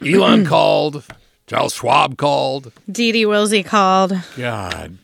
Elon 0.06 0.44
called. 0.46 1.04
Charles 1.48 1.74
Schwab 1.74 2.16
called. 2.16 2.72
Dede 2.90 3.26
Wilsey 3.26 3.64
called. 3.64 4.12
God. 4.36 4.98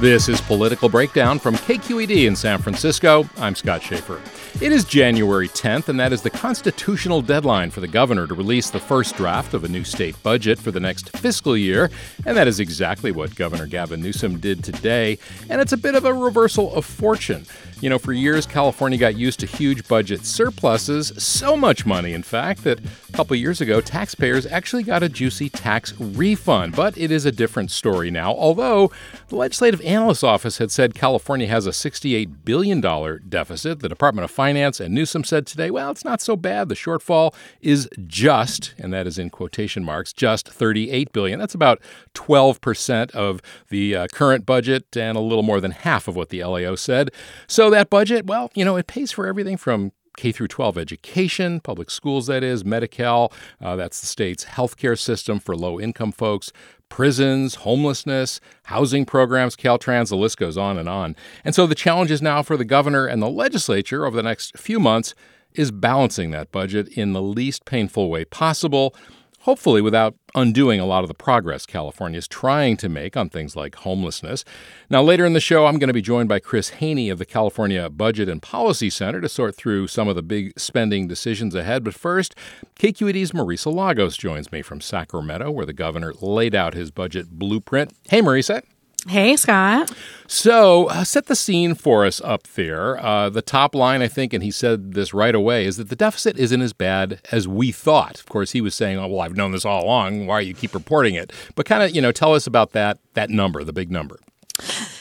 This 0.00 0.28
is 0.28 0.40
Political 0.42 0.88
Breakdown 0.90 1.40
from 1.40 1.56
KQED 1.56 2.26
in 2.26 2.36
San 2.36 2.60
Francisco. 2.60 3.28
I'm 3.36 3.56
Scott 3.56 3.82
Shafer. 3.82 4.22
It 4.60 4.72
is 4.72 4.84
January 4.84 5.48
10th, 5.48 5.88
and 5.88 5.98
that 5.98 6.12
is 6.12 6.22
the 6.22 6.30
constitutional 6.30 7.20
deadline 7.20 7.70
for 7.70 7.80
the 7.80 7.88
governor 7.88 8.26
to 8.28 8.34
release 8.34 8.70
the 8.70 8.78
first 8.78 9.16
draft 9.16 9.54
of 9.54 9.64
a 9.64 9.68
new 9.68 9.82
state 9.84 10.20
budget 10.22 10.58
for 10.58 10.70
the 10.70 10.80
next 10.80 11.16
fiscal 11.16 11.56
year. 11.56 11.90
And 12.24 12.36
that 12.36 12.46
is 12.46 12.60
exactly 12.60 13.10
what 13.10 13.34
Governor 13.34 13.66
Gavin 13.66 14.00
Newsom 14.00 14.38
did 14.38 14.62
today. 14.62 15.18
And 15.50 15.60
it's 15.60 15.72
a 15.72 15.76
bit 15.76 15.96
of 15.96 16.04
a 16.04 16.14
reversal 16.14 16.72
of 16.74 16.84
fortune. 16.84 17.44
You 17.80 17.88
know, 17.88 17.98
for 17.98 18.12
years, 18.12 18.44
California 18.44 18.98
got 18.98 19.16
used 19.16 19.38
to 19.38 19.46
huge 19.46 19.86
budget 19.86 20.26
surpluses, 20.26 21.12
so 21.16 21.56
much 21.56 21.86
money, 21.86 22.12
in 22.12 22.24
fact, 22.24 22.64
that 22.64 22.80
a 22.80 23.12
couple 23.12 23.36
years 23.36 23.60
ago, 23.60 23.80
taxpayers 23.80 24.46
actually 24.46 24.82
got 24.82 25.04
a 25.04 25.08
juicy 25.08 25.48
tax 25.48 25.94
refund. 26.00 26.74
But 26.74 26.98
it 26.98 27.12
is 27.12 27.24
a 27.24 27.30
different 27.30 27.70
story 27.70 28.10
now, 28.10 28.34
although 28.34 28.90
the 29.28 29.36
Legislative 29.36 29.80
Analyst's 29.82 30.24
Office 30.24 30.58
had 30.58 30.72
said 30.72 30.96
California 30.96 31.46
has 31.46 31.68
a 31.68 31.70
$68 31.70 32.44
billion 32.44 32.80
deficit. 33.28 33.78
The 33.78 33.88
Department 33.88 34.24
of 34.24 34.32
Finance 34.32 34.80
and 34.80 34.92
Newsom 34.92 35.22
said 35.22 35.46
today, 35.46 35.70
well, 35.70 35.92
it's 35.92 36.04
not 36.04 36.20
so 36.20 36.34
bad. 36.34 36.68
The 36.68 36.74
shortfall 36.74 37.32
is 37.60 37.88
just, 38.08 38.74
and 38.76 38.92
that 38.92 39.06
is 39.06 39.20
in 39.20 39.30
quotation 39.30 39.84
marks, 39.84 40.12
just 40.12 40.48
38 40.48 41.12
billion. 41.12 41.38
That's 41.38 41.54
about 41.54 41.80
12% 42.14 43.12
of 43.12 43.40
the 43.68 43.94
uh, 43.94 44.06
current 44.08 44.44
budget 44.44 44.96
and 44.96 45.16
a 45.16 45.20
little 45.20 45.44
more 45.44 45.60
than 45.60 45.70
half 45.70 46.08
of 46.08 46.16
what 46.16 46.30
the 46.30 46.42
LAO 46.42 46.74
said. 46.74 47.10
So 47.46 47.67
that 47.70 47.90
budget, 47.90 48.26
well, 48.26 48.50
you 48.54 48.64
know, 48.64 48.76
it 48.76 48.86
pays 48.86 49.12
for 49.12 49.26
everything 49.26 49.56
from 49.56 49.92
K 50.16 50.32
through 50.32 50.48
12 50.48 50.76
education, 50.76 51.60
public 51.60 51.90
schools, 51.90 52.26
that 52.26 52.42
is, 52.42 52.64
Medi-Cal, 52.64 53.32
uh, 53.60 53.76
that's 53.76 54.00
the 54.00 54.06
state's 54.06 54.44
healthcare 54.44 54.98
system 54.98 55.38
for 55.38 55.56
low 55.56 55.80
income 55.80 56.10
folks, 56.10 56.52
prisons, 56.88 57.56
homelessness, 57.56 58.40
housing 58.64 59.04
programs, 59.04 59.54
Caltrans, 59.54 60.08
the 60.08 60.16
list 60.16 60.36
goes 60.36 60.58
on 60.58 60.76
and 60.76 60.88
on. 60.88 61.14
And 61.44 61.54
so 61.54 61.66
the 61.66 61.76
challenge 61.76 62.10
is 62.10 62.20
now 62.20 62.42
for 62.42 62.56
the 62.56 62.64
governor 62.64 63.06
and 63.06 63.22
the 63.22 63.30
legislature 63.30 64.04
over 64.04 64.16
the 64.16 64.22
next 64.22 64.58
few 64.58 64.80
months 64.80 65.14
is 65.52 65.70
balancing 65.70 66.30
that 66.32 66.50
budget 66.50 66.88
in 66.88 67.12
the 67.12 67.22
least 67.22 67.64
painful 67.64 68.10
way 68.10 68.24
possible 68.24 68.94
hopefully 69.40 69.80
without 69.80 70.14
undoing 70.34 70.80
a 70.80 70.86
lot 70.86 71.04
of 71.04 71.08
the 71.08 71.14
progress 71.14 71.66
California 71.66 72.18
is 72.18 72.28
trying 72.28 72.76
to 72.76 72.88
make 72.88 73.16
on 73.16 73.28
things 73.28 73.56
like 73.56 73.74
homelessness. 73.76 74.44
Now, 74.90 75.02
later 75.02 75.24
in 75.24 75.32
the 75.32 75.40
show, 75.40 75.66
I'm 75.66 75.78
going 75.78 75.88
to 75.88 75.94
be 75.94 76.02
joined 76.02 76.28
by 76.28 76.38
Chris 76.38 76.70
Hoene 76.72 77.10
of 77.10 77.18
the 77.18 77.24
California 77.24 77.88
Budget 77.88 78.28
and 78.28 78.42
Policy 78.42 78.90
Center 78.90 79.20
to 79.20 79.28
sort 79.28 79.56
through 79.56 79.86
some 79.88 80.08
of 80.08 80.16
the 80.16 80.22
big 80.22 80.58
spending 80.58 81.08
decisions 81.08 81.54
ahead. 81.54 81.84
But 81.84 81.94
first, 81.94 82.34
KQED's 82.78 83.32
Marisa 83.32 83.72
Lagos 83.72 84.16
joins 84.16 84.52
me 84.52 84.62
from 84.62 84.80
Sacramento, 84.80 85.50
where 85.50 85.66
the 85.66 85.72
governor 85.72 86.12
laid 86.20 86.54
out 86.54 86.74
his 86.74 86.90
budget 86.90 87.30
blueprint. 87.30 87.94
Hey, 88.08 88.20
Marisa. 88.20 88.62
Hey, 89.06 89.36
Scott. 89.36 89.92
So, 90.26 90.86
uh, 90.86 91.04
set 91.04 91.26
the 91.26 91.36
scene 91.36 91.74
for 91.74 92.04
us 92.04 92.20
up 92.20 92.46
there. 92.48 93.02
Uh, 93.02 93.30
the 93.30 93.40
top 93.40 93.74
line, 93.74 94.02
I 94.02 94.08
think, 94.08 94.34
and 94.34 94.42
he 94.42 94.50
said 94.50 94.92
this 94.92 95.14
right 95.14 95.34
away, 95.34 95.64
is 95.64 95.78
that 95.78 95.88
the 95.88 95.96
deficit 95.96 96.36
isn't 96.36 96.60
as 96.60 96.72
bad 96.74 97.20
as 97.32 97.48
we 97.48 97.72
thought. 97.72 98.18
Of 98.18 98.26
course, 98.26 98.50
he 98.50 98.60
was 98.60 98.74
saying, 98.74 98.98
"Oh, 98.98 99.06
well, 99.06 99.20
I've 99.20 99.36
known 99.36 99.52
this 99.52 99.64
all 99.64 99.84
along. 99.84 100.26
Why 100.26 100.42
do 100.42 100.48
you 100.48 100.54
keep 100.54 100.74
reporting 100.74 101.14
it?" 101.14 101.32
But 101.54 101.64
kind 101.64 101.82
of, 101.82 101.94
you 101.94 102.02
know, 102.02 102.12
tell 102.12 102.34
us 102.34 102.46
about 102.46 102.72
that 102.72 102.98
that 103.14 103.30
number, 103.30 103.64
the 103.64 103.72
big 103.72 103.90
number. 103.90 104.18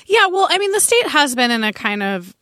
Yeah, 0.06 0.28
well, 0.28 0.47
I 0.50 0.58
mean, 0.58 0.72
the 0.72 0.79
state 0.79 1.08
has 1.08 1.35
been 1.35 1.52
in 1.52 1.64
a 1.64 1.74
kind 1.74 2.03
of 2.03 2.34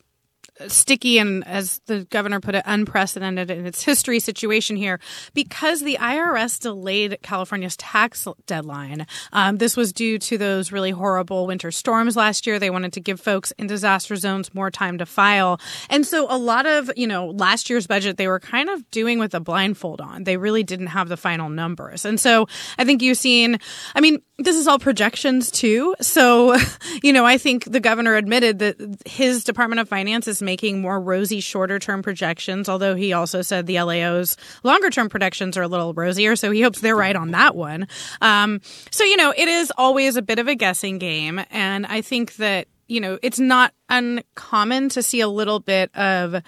sticky 0.67 1.17
and, 1.17 1.45
as 1.47 1.81
the 1.85 2.05
governor 2.05 2.39
put 2.39 2.55
it, 2.55 2.63
unprecedented 2.65 3.51
in 3.51 3.65
its 3.65 3.83
history 3.83 4.19
situation 4.19 4.75
here 4.75 4.99
because 5.33 5.81
the 5.81 5.97
IRS 5.99 6.59
delayed 6.59 7.17
California's 7.21 7.77
tax 7.77 8.27
deadline. 8.45 9.05
Um, 9.33 9.57
this 9.57 9.75
was 9.75 9.91
due 9.91 10.17
to 10.19 10.37
those 10.37 10.71
really 10.71 10.91
horrible 10.91 11.47
winter 11.47 11.71
storms 11.71 12.15
last 12.15 12.47
year. 12.47 12.59
They 12.59 12.69
wanted 12.69 12.93
to 12.93 13.01
give 13.01 13.19
folks 13.19 13.51
in 13.57 13.67
disaster 13.67 14.15
zones 14.15 14.53
more 14.53 14.71
time 14.71 14.97
to 14.99 15.05
file. 15.05 15.59
And 15.89 16.05
so 16.05 16.27
a 16.29 16.37
lot 16.37 16.65
of, 16.65 16.91
you 16.95 17.07
know, 17.07 17.27
last 17.27 17.69
year's 17.69 17.87
budget, 17.87 18.17
they 18.17 18.27
were 18.27 18.39
kind 18.39 18.69
of 18.69 18.89
doing 18.91 19.19
with 19.19 19.33
a 19.33 19.39
blindfold 19.39 20.01
on. 20.01 20.23
They 20.23 20.37
really 20.37 20.63
didn't 20.63 20.87
have 20.87 21.09
the 21.09 21.17
final 21.17 21.49
numbers. 21.49 22.05
And 22.05 22.19
so 22.19 22.47
I 22.77 22.85
think 22.85 23.01
you've 23.01 23.17
seen, 23.17 23.59
I 23.93 24.01
mean, 24.01 24.21
this 24.37 24.55
is 24.55 24.67
all 24.67 24.79
projections 24.79 25.51
too. 25.51 25.95
So, 26.01 26.57
you 27.03 27.13
know, 27.13 27.25
I 27.25 27.37
think 27.37 27.65
the 27.65 27.79
governor 27.79 28.15
admitted 28.15 28.59
that 28.59 28.77
his 29.05 29.43
Department 29.43 29.79
of 29.79 29.89
Finance 29.89 30.27
is 30.27 30.41
making 30.45 30.81
more 30.81 30.99
rosy 30.99 31.39
shorter 31.39 31.79
term 31.79 32.01
projections, 32.01 32.69
although 32.69 32.95
he 32.95 33.13
also 33.13 33.41
said 33.41 33.65
the 33.65 33.81
LAO's 33.81 34.37
longer 34.63 34.89
term 34.89 35.09
projections 35.09 35.57
are 35.57 35.63
a 35.63 35.67
little 35.67 35.93
rosier. 35.93 36.35
So 36.35 36.51
he 36.51 36.61
hopes 36.61 36.79
they're 36.79 36.95
right 36.95 37.15
on 37.15 37.31
that 37.31 37.55
one. 37.55 37.87
Um, 38.21 38.61
so, 38.91 39.03
you 39.03 39.17
know, 39.17 39.33
it 39.35 39.47
is 39.47 39.71
always 39.77 40.15
a 40.15 40.21
bit 40.21 40.39
of 40.39 40.47
a 40.47 40.55
guessing 40.55 40.99
game. 40.99 41.41
And 41.51 41.85
I 41.85 42.01
think 42.01 42.35
that, 42.35 42.67
you 42.87 43.01
know, 43.01 43.17
it's 43.21 43.39
not 43.39 43.73
uncommon 43.89 44.89
to 44.89 45.01
see 45.01 45.19
a 45.21 45.27
little 45.27 45.59
bit 45.59 45.93
of, 45.95 46.41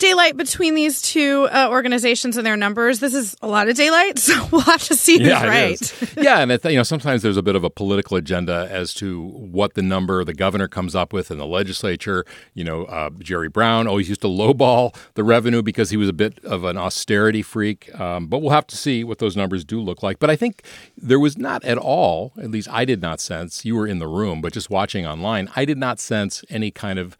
daylight 0.00 0.36
between 0.36 0.74
these 0.74 1.00
two 1.00 1.48
uh, 1.52 1.68
organizations 1.70 2.36
and 2.36 2.44
their 2.44 2.56
numbers. 2.56 2.98
This 2.98 3.14
is 3.14 3.36
a 3.42 3.46
lot 3.46 3.68
of 3.68 3.76
daylight, 3.76 4.18
so 4.18 4.48
we'll 4.50 4.62
have 4.62 4.82
to 4.84 4.96
see 4.96 5.18
who's 5.18 5.28
yeah, 5.28 5.46
right. 5.46 6.16
yeah, 6.16 6.40
and 6.40 6.50
you 6.64 6.76
know 6.76 6.82
sometimes 6.82 7.22
there's 7.22 7.36
a 7.36 7.42
bit 7.42 7.54
of 7.54 7.62
a 7.62 7.70
political 7.70 8.16
agenda 8.16 8.66
as 8.70 8.92
to 8.94 9.28
what 9.28 9.74
the 9.74 9.82
number 9.82 10.24
the 10.24 10.34
governor 10.34 10.66
comes 10.66 10.96
up 10.96 11.12
with 11.12 11.30
in 11.30 11.38
the 11.38 11.46
legislature. 11.46 12.24
You 12.54 12.64
know, 12.64 12.84
uh, 12.86 13.10
Jerry 13.20 13.48
Brown 13.48 13.86
always 13.86 14.08
used 14.08 14.22
to 14.22 14.26
lowball 14.26 14.96
the 15.14 15.22
revenue 15.22 15.62
because 15.62 15.90
he 15.90 15.96
was 15.96 16.08
a 16.08 16.14
bit 16.14 16.42
of 16.44 16.64
an 16.64 16.76
austerity 16.76 17.42
freak. 17.42 17.94
Um, 18.00 18.26
but 18.26 18.40
we'll 18.40 18.50
have 18.50 18.66
to 18.68 18.76
see 18.76 19.04
what 19.04 19.18
those 19.18 19.36
numbers 19.36 19.64
do 19.64 19.80
look 19.80 20.02
like. 20.02 20.18
But 20.18 20.30
I 20.30 20.36
think 20.36 20.64
there 20.96 21.20
was 21.20 21.38
not 21.38 21.62
at 21.64 21.78
all, 21.78 22.32
at 22.38 22.50
least 22.50 22.68
I 22.70 22.84
did 22.84 23.02
not 23.02 23.20
sense. 23.20 23.64
You 23.64 23.76
were 23.76 23.86
in 23.86 23.98
the 23.98 24.08
room, 24.08 24.40
but 24.40 24.52
just 24.52 24.70
watching 24.70 25.06
online, 25.06 25.50
I 25.54 25.64
did 25.64 25.78
not 25.78 26.00
sense 26.00 26.44
any 26.48 26.70
kind 26.70 26.98
of 26.98 27.16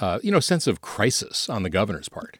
uh, 0.00 0.18
you 0.22 0.30
know, 0.30 0.40
sense 0.40 0.66
of 0.66 0.80
crisis 0.80 1.48
on 1.48 1.62
the 1.62 1.70
governor's 1.70 2.08
part. 2.08 2.38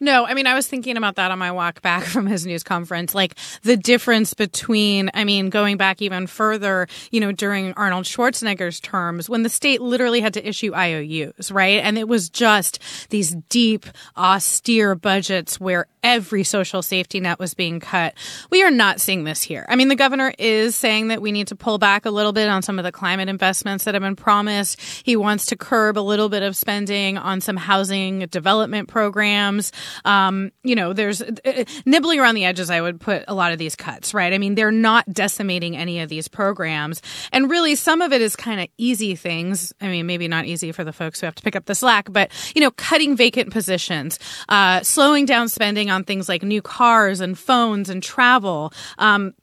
No, 0.00 0.26
I 0.26 0.34
mean, 0.34 0.46
I 0.46 0.54
was 0.54 0.66
thinking 0.66 0.96
about 0.96 1.16
that 1.16 1.30
on 1.30 1.38
my 1.38 1.52
walk 1.52 1.82
back 1.82 2.04
from 2.16 2.26
his 2.26 2.46
news 2.46 2.62
conference. 2.62 3.14
Like 3.14 3.34
the 3.62 3.76
difference 3.76 4.34
between, 4.34 5.10
I 5.14 5.24
mean, 5.24 5.50
going 5.50 5.76
back 5.76 6.02
even 6.02 6.26
further, 6.26 6.88
you 7.10 7.20
know, 7.20 7.32
during 7.32 7.72
Arnold 7.74 8.04
Schwarzenegger's 8.04 8.80
terms, 8.80 9.28
when 9.28 9.42
the 9.42 9.48
state 9.48 9.80
literally 9.80 10.20
had 10.20 10.34
to 10.34 10.48
issue 10.48 10.74
IOUs, 10.74 11.50
right? 11.50 11.82
And 11.82 11.98
it 11.98 12.08
was 12.08 12.28
just 12.28 12.78
these 13.10 13.34
deep, 13.48 13.86
austere 14.16 14.94
budgets 14.94 15.60
where 15.60 15.86
every 16.06 16.44
social 16.44 16.82
safety 16.82 17.18
net 17.18 17.38
was 17.40 17.52
being 17.54 17.80
cut. 17.80 18.14
We 18.48 18.62
are 18.62 18.70
not 18.70 19.00
seeing 19.00 19.24
this 19.24 19.42
here. 19.42 19.66
I 19.68 19.74
mean, 19.74 19.88
the 19.88 19.96
governor 19.96 20.32
is 20.38 20.76
saying 20.76 21.08
that 21.08 21.20
we 21.20 21.32
need 21.32 21.48
to 21.48 21.56
pull 21.56 21.78
back 21.78 22.06
a 22.06 22.10
little 22.10 22.32
bit 22.32 22.48
on 22.48 22.62
some 22.62 22.78
of 22.78 22.84
the 22.84 22.92
climate 22.92 23.28
investments 23.28 23.84
that 23.84 23.94
have 23.94 24.02
been 24.02 24.14
promised. 24.14 24.80
He 25.04 25.16
wants 25.16 25.46
to 25.46 25.56
curb 25.56 25.98
a 25.98 26.00
little 26.00 26.28
bit 26.28 26.44
of 26.44 26.56
spending 26.56 27.18
on 27.18 27.40
some 27.40 27.56
housing 27.56 28.20
development 28.26 28.88
programs. 28.88 29.65
Programs. 29.70 29.72
Um, 30.04 30.52
you 30.62 30.74
know, 30.74 30.92
there's 30.92 31.22
uh, 31.22 31.64
nibbling 31.84 32.20
around 32.20 32.34
the 32.34 32.44
edges. 32.44 32.70
I 32.70 32.80
would 32.80 33.00
put 33.00 33.24
a 33.28 33.34
lot 33.34 33.52
of 33.52 33.58
these 33.58 33.76
cuts, 33.76 34.14
right? 34.14 34.32
I 34.32 34.38
mean, 34.38 34.54
they're 34.54 34.70
not 34.70 35.10
decimating 35.12 35.76
any 35.76 36.00
of 36.00 36.08
these 36.08 36.28
programs, 36.28 37.02
and 37.32 37.50
really, 37.50 37.74
some 37.74 38.02
of 38.02 38.12
it 38.12 38.20
is 38.20 38.36
kind 38.36 38.60
of 38.60 38.68
easy 38.78 39.14
things. 39.14 39.72
I 39.80 39.88
mean, 39.88 40.06
maybe 40.06 40.28
not 40.28 40.46
easy 40.46 40.72
for 40.72 40.84
the 40.84 40.92
folks 40.92 41.20
who 41.20 41.26
have 41.26 41.34
to 41.36 41.42
pick 41.42 41.56
up 41.56 41.66
the 41.66 41.74
slack, 41.74 42.10
but 42.10 42.30
you 42.54 42.60
know, 42.60 42.70
cutting 42.72 43.16
vacant 43.16 43.52
positions, 43.52 44.18
uh, 44.48 44.82
slowing 44.82 45.26
down 45.26 45.48
spending 45.48 45.90
on 45.90 46.04
things 46.04 46.28
like 46.28 46.42
new 46.42 46.62
cars 46.62 47.20
and 47.20 47.38
phones 47.38 47.90
and 47.90 48.02
travel. 48.02 48.72
Um, 48.98 49.34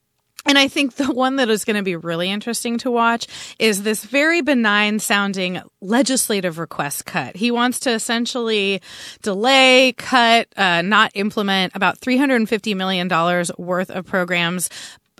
and 0.45 0.57
I 0.57 0.67
think 0.67 0.95
the 0.95 1.11
one 1.11 1.37
that 1.37 1.49
is 1.49 1.65
going 1.65 1.77
to 1.77 1.83
be 1.83 1.95
really 1.95 2.29
interesting 2.29 2.77
to 2.79 2.91
watch 2.91 3.27
is 3.59 3.83
this 3.83 4.03
very 4.03 4.41
benign 4.41 4.99
sounding 4.99 5.61
legislative 5.81 6.59
request 6.59 7.05
cut. 7.05 7.35
He 7.35 7.51
wants 7.51 7.79
to 7.81 7.91
essentially 7.91 8.81
delay, 9.21 9.93
cut, 9.93 10.47
uh, 10.57 10.81
not 10.81 11.11
implement 11.13 11.75
about 11.75 11.99
$350 11.99 12.75
million 12.75 13.07
worth 13.57 13.89
of 13.89 14.05
programs 14.05 14.69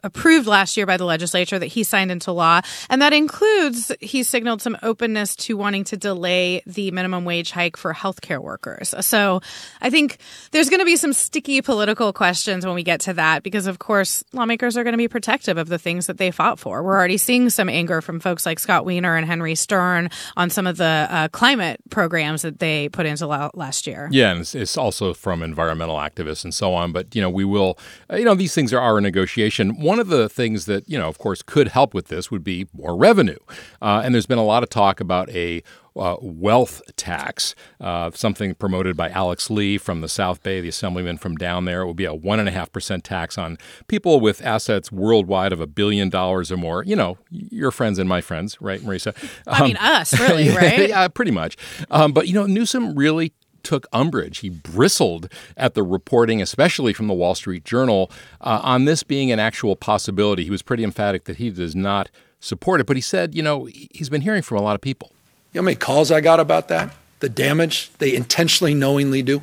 approved 0.03 0.47
last 0.47 0.77
year 0.77 0.85
by 0.85 0.97
the 0.97 1.05
legislature 1.05 1.59
that 1.59 1.67
he 1.67 1.83
signed 1.83 2.11
into 2.11 2.31
law. 2.31 2.61
And 2.89 3.01
that 3.01 3.13
includes, 3.13 3.91
he 3.99 4.23
signaled 4.23 4.61
some 4.61 4.77
openness 4.83 5.35
to 5.37 5.57
wanting 5.57 5.83
to 5.85 5.97
delay 5.97 6.61
the 6.65 6.91
minimum 6.91 7.25
wage 7.25 7.51
hike 7.51 7.77
for 7.77 7.93
healthcare 7.93 8.39
workers. 8.39 8.93
So 9.01 9.41
I 9.81 9.89
think 9.89 10.17
there's 10.51 10.69
going 10.69 10.79
to 10.79 10.85
be 10.85 10.95
some 10.95 11.13
sticky 11.13 11.61
political 11.61 12.13
questions 12.13 12.65
when 12.65 12.75
we 12.75 12.83
get 12.83 13.01
to 13.01 13.13
that 13.13 13.43
because, 13.43 13.67
of 13.67 13.79
course, 13.79 14.23
lawmakers 14.33 14.77
are 14.77 14.83
going 14.83 14.93
to 14.93 14.97
be 14.97 15.07
protective 15.07 15.57
of 15.57 15.69
the 15.69 15.79
things 15.79 16.07
that 16.07 16.17
they 16.17 16.31
fought 16.31 16.59
for. 16.59 16.83
We're 16.83 16.95
already 16.95 17.17
seeing 17.17 17.49
some 17.49 17.69
anger 17.69 18.01
from 18.01 18.19
folks 18.19 18.45
like 18.45 18.59
Scott 18.59 18.85
Wiener 18.85 19.15
and 19.15 19.25
Henry 19.25 19.55
Stern 19.55 20.09
on 20.35 20.49
some 20.49 20.67
of 20.67 20.77
the 20.77 21.07
uh, 21.09 21.27
climate 21.29 21.79
programs 21.89 22.41
that 22.41 22.59
they 22.59 22.89
put 22.89 23.05
into 23.05 23.27
law 23.27 23.49
last 23.53 23.87
year. 23.87 24.09
Yeah, 24.11 24.31
and 24.31 24.41
it's, 24.41 24.55
it's, 24.55 24.77
also 24.77 25.13
from 25.13 25.43
environmental 25.43 25.97
activists 25.97 26.43
and 26.43 26.53
so 26.53 26.73
on. 26.73 26.91
But, 26.91 27.15
you 27.15 27.21
know, 27.21 27.29
we 27.29 27.45
will, 27.45 27.77
uh, 28.11 28.15
you 28.15 28.25
know, 28.25 28.33
these 28.35 28.55
things 28.55 28.73
are, 28.73 28.79
our 28.79 28.99
negotiation. 28.99 29.79
One 29.79 29.92
one 29.93 29.99
of 29.99 30.07
the 30.07 30.27
things 30.27 30.65
that, 30.65 30.89
you 30.89 30.97
know, 30.97 31.07
of 31.07 31.19
course, 31.19 31.43
could 31.43 31.67
help 31.67 31.93
with 31.93 32.07
this 32.07 32.31
would 32.31 32.43
be 32.43 32.65
more 32.73 32.95
revenue. 32.95 33.37
Uh, 33.79 34.01
and 34.03 34.11
there's 34.11 34.25
been 34.25 34.39
a 34.39 34.43
lot 34.43 34.63
of 34.63 34.69
talk 34.69 34.99
about 34.99 35.29
a 35.29 35.61
uh, 35.95 36.15
wealth 36.19 36.81
tax, 36.95 37.53
uh, 37.79 38.09
something 38.11 38.55
promoted 38.55 38.97
by 38.97 39.09
Alex 39.09 39.51
Lee 39.51 39.77
from 39.77 40.01
the 40.01 40.09
South 40.09 40.41
Bay, 40.41 40.59
the 40.61 40.69
assemblyman 40.69 41.19
from 41.19 41.35
down 41.35 41.65
there. 41.65 41.81
It 41.81 41.85
would 41.85 41.95
be 41.95 42.05
a 42.05 42.15
1.5% 42.15 43.03
tax 43.03 43.37
on 43.37 43.59
people 43.87 44.19
with 44.19 44.43
assets 44.43 44.91
worldwide 44.91 45.53
of 45.53 45.61
a 45.61 45.67
billion 45.67 46.09
dollars 46.09 46.51
or 46.51 46.57
more. 46.57 46.83
You 46.83 46.95
know, 46.95 47.19
your 47.29 47.69
friends 47.69 47.99
and 47.99 48.09
my 48.09 48.21
friends, 48.21 48.59
right, 48.59 48.81
Marisa? 48.81 49.15
Um, 49.45 49.61
I 49.61 49.63
mean, 49.63 49.77
um, 49.77 49.85
us, 49.85 50.19
really, 50.19 50.49
right? 50.49 50.89
yeah, 50.89 51.07
pretty 51.07 51.29
much. 51.29 51.55
Um, 51.91 52.13
but, 52.13 52.27
you 52.27 52.33
know, 52.33 52.47
Newsom 52.47 52.95
really 52.95 53.31
took 53.63 53.87
umbrage. 53.91 54.39
He 54.39 54.49
bristled 54.49 55.29
at 55.57 55.73
the 55.73 55.83
reporting, 55.83 56.41
especially 56.41 56.93
from 56.93 57.07
the 57.07 57.13
Wall 57.13 57.35
Street 57.35 57.63
Journal, 57.65 58.11
uh, 58.41 58.59
on 58.63 58.85
this 58.85 59.03
being 59.03 59.31
an 59.31 59.39
actual 59.39 59.75
possibility. 59.75 60.43
He 60.43 60.51
was 60.51 60.61
pretty 60.61 60.83
emphatic 60.83 61.23
that 61.25 61.37
he 61.37 61.49
does 61.49 61.75
not 61.75 62.09
support 62.39 62.81
it, 62.81 62.85
but 62.85 62.97
he 62.97 63.01
said, 63.01 63.33
you 63.33 63.41
know, 63.41 63.65
he's 63.65 64.09
been 64.09 64.21
hearing 64.21 64.41
from 64.41 64.57
a 64.57 64.61
lot 64.61 64.75
of 64.75 64.81
people. 64.81 65.11
You 65.53 65.59
know 65.59 65.63
how 65.63 65.65
many 65.65 65.75
calls 65.77 66.11
I 66.11 66.19
got 66.21 66.39
about 66.39 66.67
that? 66.67 66.93
The 67.19 67.29
damage 67.29 67.91
they 67.99 68.13
intentionally, 68.15 68.73
knowingly 68.73 69.21
do? 69.21 69.41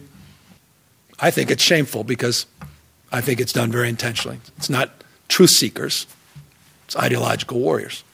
I 1.19 1.31
think 1.31 1.51
it's 1.51 1.63
shameful 1.63 2.05
because 2.05 2.47
I 3.13 3.21
think 3.21 3.41
it's 3.41 3.53
done 3.53 3.71
very 3.71 3.89
intentionally. 3.89 4.39
It's 4.57 4.71
not 4.71 4.91
truth 5.29 5.51
seekers, 5.51 6.07
it's 6.85 6.97
ideological 6.97 7.59
warriors. 7.59 8.05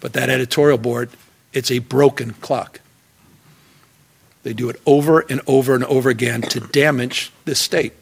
But 0.00 0.14
that 0.14 0.30
editorial 0.30 0.78
board, 0.78 1.10
it's 1.52 1.70
a 1.70 1.80
broken 1.80 2.32
clock. 2.34 2.80
They 4.42 4.52
do 4.52 4.68
it 4.70 4.80
over 4.86 5.20
and 5.20 5.40
over 5.46 5.74
and 5.74 5.84
over 5.84 6.08
again 6.08 6.42
to 6.42 6.60
damage 6.60 7.32
this 7.44 7.60
state. 7.60 7.92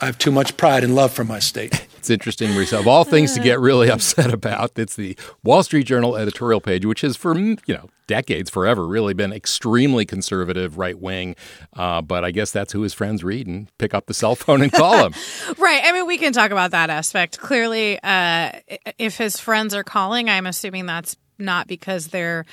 I 0.00 0.06
have 0.06 0.18
too 0.18 0.30
much 0.30 0.56
pride 0.56 0.84
and 0.84 0.94
love 0.94 1.12
for 1.12 1.24
my 1.24 1.38
state. 1.38 1.86
It's 1.98 2.10
interesting, 2.10 2.50
Marisa. 2.50 2.78
Of 2.78 2.86
all 2.86 3.02
things 3.02 3.34
to 3.34 3.40
get 3.40 3.58
really 3.58 3.90
upset 3.90 4.32
about, 4.32 4.78
it's 4.78 4.94
the 4.94 5.16
Wall 5.42 5.64
Street 5.64 5.82
Journal 5.82 6.16
editorial 6.16 6.60
page, 6.60 6.86
which 6.86 7.00
has 7.00 7.16
for 7.16 7.36
you 7.36 7.58
know 7.66 7.90
decades, 8.06 8.48
forever, 8.48 8.86
really 8.86 9.14
been 9.14 9.32
extremely 9.32 10.06
conservative, 10.06 10.78
right 10.78 10.98
wing. 10.98 11.34
Uh, 11.74 12.00
but 12.00 12.24
I 12.24 12.30
guess 12.30 12.52
that's 12.52 12.72
who 12.72 12.82
his 12.82 12.94
friends 12.94 13.24
read 13.24 13.46
and 13.46 13.68
pick 13.78 13.94
up 13.94 14.06
the 14.06 14.14
cell 14.14 14.36
phone 14.36 14.62
and 14.62 14.72
call 14.72 15.06
him. 15.06 15.12
right. 15.58 15.82
I 15.84 15.92
mean, 15.92 16.06
we 16.06 16.18
can 16.18 16.32
talk 16.32 16.52
about 16.52 16.70
that 16.70 16.88
aspect. 16.88 17.40
Clearly, 17.40 17.98
uh, 18.02 18.52
if 18.98 19.18
his 19.18 19.38
friends 19.38 19.74
are 19.74 19.84
calling, 19.84 20.30
I'm 20.30 20.46
assuming 20.46 20.86
that's 20.86 21.16
not 21.38 21.66
because 21.66 22.08
they're 22.08 22.44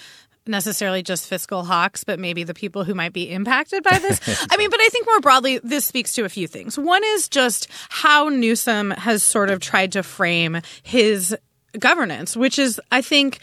necessarily 0.47 1.03
just 1.03 1.27
fiscal 1.27 1.63
hawks, 1.63 2.03
but 2.03 2.19
maybe 2.19 2.43
the 2.43 2.53
people 2.53 2.83
who 2.83 2.93
might 2.93 3.13
be 3.13 3.29
impacted 3.31 3.83
by 3.83 3.99
this. 3.99 4.19
I 4.51 4.57
mean, 4.57 4.69
but 4.69 4.79
I 4.79 4.87
think 4.89 5.05
more 5.05 5.19
broadly, 5.19 5.59
this 5.63 5.85
speaks 5.85 6.13
to 6.13 6.25
a 6.25 6.29
few 6.29 6.47
things. 6.47 6.77
One 6.77 7.03
is 7.03 7.27
just 7.29 7.67
how 7.89 8.29
Newsom 8.29 8.91
has 8.91 9.23
sort 9.23 9.49
of 9.49 9.59
tried 9.59 9.93
to 9.93 10.03
frame 10.03 10.61
his 10.83 11.35
governance, 11.79 12.37
which 12.37 12.57
is, 12.57 12.79
I 12.91 13.01
think, 13.01 13.39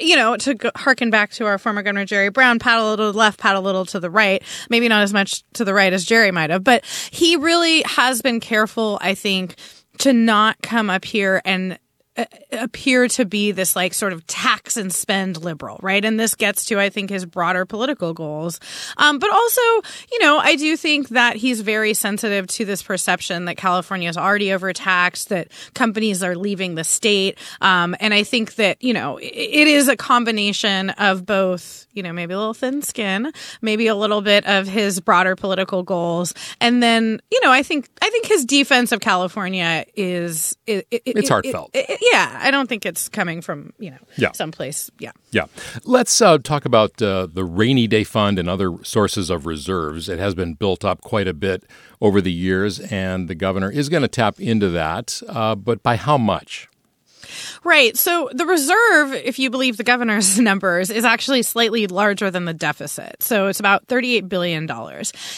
you 0.00 0.16
know, 0.16 0.36
to 0.36 0.72
harken 0.76 1.10
back 1.10 1.32
to 1.32 1.46
our 1.46 1.58
former 1.58 1.82
governor 1.82 2.04
Jerry 2.04 2.30
Brown, 2.30 2.58
paddle 2.58 2.88
a 2.88 2.90
little 2.90 3.08
to 3.08 3.12
the 3.12 3.18
left, 3.18 3.38
paddle 3.38 3.62
a 3.62 3.64
little 3.64 3.84
to 3.86 4.00
the 4.00 4.10
right. 4.10 4.42
Maybe 4.70 4.88
not 4.88 5.02
as 5.02 5.12
much 5.12 5.42
to 5.54 5.64
the 5.64 5.74
right 5.74 5.92
as 5.92 6.04
Jerry 6.04 6.30
might 6.30 6.50
have, 6.50 6.64
but 6.64 6.84
he 7.10 7.36
really 7.36 7.82
has 7.82 8.22
been 8.22 8.40
careful, 8.40 8.98
I 9.00 9.14
think, 9.14 9.56
to 9.98 10.12
not 10.12 10.60
come 10.62 10.90
up 10.90 11.04
here 11.04 11.40
and 11.44 11.78
appear 12.52 13.08
to 13.08 13.24
be 13.24 13.50
this 13.50 13.74
like 13.74 13.92
sort 13.92 14.12
of 14.12 14.24
tax 14.26 14.76
and 14.76 14.92
spend 14.92 15.42
liberal, 15.42 15.78
right? 15.82 16.04
And 16.04 16.18
this 16.18 16.34
gets 16.34 16.66
to, 16.66 16.78
I 16.78 16.88
think, 16.88 17.10
his 17.10 17.26
broader 17.26 17.64
political 17.64 18.14
goals. 18.14 18.60
Um, 18.96 19.18
but 19.18 19.30
also, 19.30 19.60
you 20.12 20.20
know, 20.20 20.38
I 20.38 20.54
do 20.54 20.76
think 20.76 21.08
that 21.10 21.36
he's 21.36 21.60
very 21.60 21.92
sensitive 21.92 22.46
to 22.48 22.64
this 22.64 22.82
perception 22.82 23.46
that 23.46 23.56
California 23.56 24.08
is 24.08 24.16
already 24.16 24.52
overtaxed, 24.52 25.30
that 25.30 25.48
companies 25.74 26.22
are 26.22 26.36
leaving 26.36 26.76
the 26.76 26.84
state. 26.84 27.36
Um, 27.60 27.96
and 27.98 28.14
I 28.14 28.22
think 28.22 28.54
that, 28.56 28.82
you 28.82 28.92
know, 28.92 29.18
it, 29.18 29.64
is 29.64 29.88
a 29.88 29.96
combination 29.96 30.90
of 30.90 31.26
both, 31.26 31.83
you 31.94 32.02
know, 32.02 32.12
maybe 32.12 32.34
a 32.34 32.38
little 32.38 32.54
thin 32.54 32.82
skin, 32.82 33.32
maybe 33.62 33.86
a 33.86 33.94
little 33.94 34.20
bit 34.20 34.46
of 34.46 34.66
his 34.66 35.00
broader 35.00 35.36
political 35.36 35.82
goals. 35.82 36.34
And 36.60 36.82
then, 36.82 37.20
you 37.30 37.40
know, 37.42 37.50
I 37.50 37.62
think, 37.62 37.88
I 38.02 38.10
think 38.10 38.26
his 38.26 38.44
defense 38.44 38.92
of 38.92 39.00
California 39.00 39.84
is, 39.96 40.56
it, 40.66 40.86
it, 40.90 41.02
it's 41.06 41.28
heartfelt 41.28 41.74
yeah, 42.14 42.38
I 42.42 42.50
don't 42.50 42.68
think 42.68 42.86
it's 42.86 43.08
coming 43.08 43.40
from 43.40 43.72
you 43.78 43.90
know 43.90 43.98
yeah. 44.16 44.32
someplace. 44.32 44.90
Yeah, 44.98 45.12
yeah. 45.30 45.46
Let's 45.84 46.20
uh, 46.20 46.38
talk 46.38 46.64
about 46.64 47.00
uh, 47.00 47.26
the 47.30 47.44
rainy 47.44 47.86
day 47.86 48.04
fund 48.04 48.38
and 48.38 48.48
other 48.48 48.76
sources 48.82 49.30
of 49.30 49.46
reserves. 49.46 50.08
It 50.08 50.18
has 50.18 50.34
been 50.34 50.54
built 50.54 50.84
up 50.84 51.00
quite 51.00 51.28
a 51.28 51.34
bit 51.34 51.64
over 52.00 52.20
the 52.20 52.32
years, 52.32 52.80
and 52.80 53.28
the 53.28 53.34
governor 53.34 53.70
is 53.70 53.88
going 53.88 54.02
to 54.02 54.08
tap 54.08 54.40
into 54.40 54.68
that. 54.70 55.20
Uh, 55.28 55.54
but 55.54 55.82
by 55.82 55.96
how 55.96 56.18
much? 56.18 56.68
Right. 57.64 57.96
So 57.96 58.28
the 58.30 58.44
reserve, 58.44 59.14
if 59.14 59.38
you 59.38 59.48
believe 59.48 59.78
the 59.78 59.84
governor's 59.84 60.38
numbers, 60.40 60.90
is 60.90 61.04
actually 61.04 61.42
slightly 61.42 61.86
larger 61.86 62.30
than 62.30 62.44
the 62.44 62.52
deficit. 62.52 63.22
So 63.22 63.46
it's 63.46 63.58
about 63.58 63.86
$38 63.86 64.28
billion. 64.28 64.68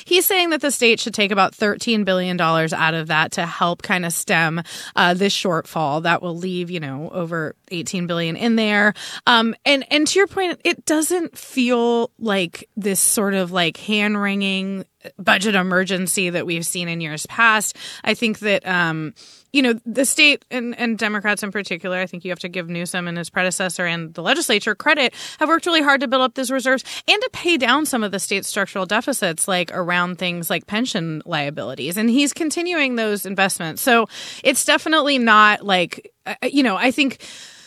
He's 0.05 0.27
saying 0.27 0.51
that 0.51 0.61
the 0.61 0.73
state 0.73 0.99
should 0.99 1.15
take 1.15 1.31
about 1.31 1.53
$13 1.53 2.05
billion 2.05 2.41
out 2.41 2.95
of 2.95 3.07
that 3.07 3.33
to 3.33 3.47
help 3.47 3.83
kind 3.83 4.05
of 4.05 4.13
stem 4.13 4.61
uh, 4.97 5.15
this 5.15 5.37
shortfall 5.37 6.03
that 6.03 6.21
will 6.21 6.37
leave, 6.37 6.69
you 6.69 6.81
know, 6.81 7.11
over 7.11 7.55
18 7.71 8.09
billion 8.09 8.37
in 8.37 8.57
there. 8.57 8.95
Um, 9.29 9.55
and, 9.65 9.85
and 9.93 10.05
to 10.09 10.19
your 10.19 10.27
point, 10.27 10.61
it 10.65 10.85
doesn't 10.85 11.39
feel 11.39 12.11
like 12.19 12.69
this 12.77 13.01
sort 13.01 13.35
of 13.35 13.53
like 13.53 13.77
hand 13.77 14.21
wringing 14.21 14.85
budget 15.17 15.55
emergency 15.55 16.31
that 16.31 16.47
we've 16.47 16.67
seen 16.67 16.89
in 16.89 17.01
years 17.01 17.25
past. 17.27 17.77
I 18.03 18.15
think 18.15 18.41
that, 18.41 18.67
um, 18.67 19.15
you 19.57 19.63
know, 19.63 19.81
the 19.87 20.05
state 20.05 20.45
and, 20.51 20.79
and 20.79 20.99
Democrats 20.99 21.43
in 21.43 21.51
particular, 21.51 21.99
I 21.99 22.05
think 22.05 22.27
you 22.27 22.31
have 22.31 22.39
to 22.41 22.49
give 22.49 22.69
Newsom 22.69 23.09
and 23.09 23.17
his 23.17 23.31
predecessor 23.31 23.87
and 23.87 24.13
the 24.13 24.23
legislature 24.23 24.75
credit, 24.75 25.15
have 25.39 25.49
worked 25.49 25.65
really 25.65 25.81
hard 25.81 26.03
to 26.03 26.09
build 26.09 26.21
up 26.21 26.35
these 26.35 26.51
reserves 26.51 26.85
and 27.09 27.23
to 27.23 27.31
pay 27.33 27.57
down 27.57 27.87
some 27.87 28.05
of 28.05 28.13
the 28.13 28.21
state's 28.21 28.49
structural 28.49 28.85
deficits, 28.85 29.49
like 29.49 29.71
around 29.73 30.19
things 30.19 30.51
like 30.51 30.67
pension 30.67 31.23
liabilities. 31.25 31.97
And 31.97 32.11
he's 32.11 32.35
continuing 32.35 32.97
those 32.97 33.25
investments. 33.25 33.81
So 33.81 34.09
it's 34.45 34.63
definitely 34.63 35.17
not 35.17 35.65
like, 35.65 36.13
uh, 36.27 36.35
you 36.43 36.63
know, 36.63 36.77
I 36.77 36.91
think 36.91 37.25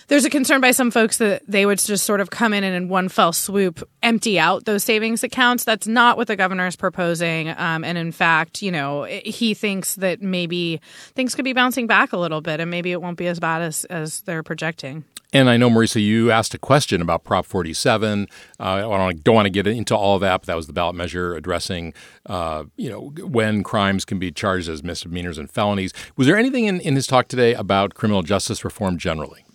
there's 0.09 0.25
a 0.25 0.29
concern 0.29 0.59
by 0.59 0.71
some 0.71 0.91
folks 0.91 1.17
that 1.17 1.43
they 1.47 1.65
would 1.65 1.79
just 1.79 2.03
sort 2.03 2.19
of 2.19 2.31
come 2.31 2.51
in 2.51 2.63
and 2.63 2.75
in 2.75 2.89
one 2.89 3.09
fell 3.09 3.31
swoop 3.31 3.87
empty 4.03 4.39
out 4.39 4.65
those 4.65 4.83
savings 4.83 5.23
accounts. 5.23 5.63
That's 5.63 5.87
not 5.87 6.17
what 6.17 6.27
the 6.27 6.35
governor 6.35 6.65
is 6.67 6.75
proposing. 6.75 7.49
Um, 7.49 7.83
and 7.83 7.97
in 7.97 8.11
fact, 8.11 8.61
you 8.61 8.71
know, 8.71 9.03
he 9.03 9.53
thinks 9.53 9.95
that 9.95 10.21
maybe 10.21 10.81
things 11.13 11.35
could 11.35 11.45
be 11.45 11.53
bouncing 11.53 11.87
back 11.87 12.11
a 12.11 12.17
little 12.17 12.41
bit 12.41 12.59
and 12.59 12.69
maybe 12.69 12.91
it 12.91 13.01
won't 13.01 13.17
be 13.17 13.27
as 13.27 13.39
bad 13.39 13.61
as, 13.61 13.85
as 13.85 14.21
they're 14.21 14.43
projecting. 14.43 15.05
And 15.31 15.47
I 15.47 15.57
know, 15.57 15.69
Marisa, 15.69 16.03
you 16.03 16.31
asked 16.31 16.55
a 16.55 16.57
question 16.57 17.03
about 17.03 17.23
Prop 17.23 17.45
47. 17.45 18.27
Uh, 18.59 18.63
I 18.63 19.13
don't, 19.13 19.35
want 19.35 19.45
to 19.45 19.51
get 19.51 19.67
into 19.67 19.95
all 19.95 20.15
of 20.15 20.21
that, 20.21 20.41
but 20.41 20.47
that 20.47 20.55
was 20.55 20.65
the 20.65 20.73
ballot 20.73 20.95
measure 20.95 21.35
addressing, 21.35 21.93
uh, 22.25 22.63
you 22.77 22.89
know, 22.89 23.11
when 23.27 23.61
crimes 23.61 24.05
can 24.05 24.17
be 24.17 24.31
charged 24.31 24.69
as 24.69 24.83
misdemeanors 24.83 25.37
and 25.37 25.51
felonies. 25.51 25.93
Was 26.15 26.25
there 26.25 26.35
anything 26.35 26.65
in, 26.65 26.79
in 26.79 26.95
his 26.95 27.05
talk 27.05 27.27
today 27.27 27.53
about 27.53 27.93
criminal 27.93 28.23
justice 28.23 28.65
reform 28.65 28.97
generally? 28.97 29.45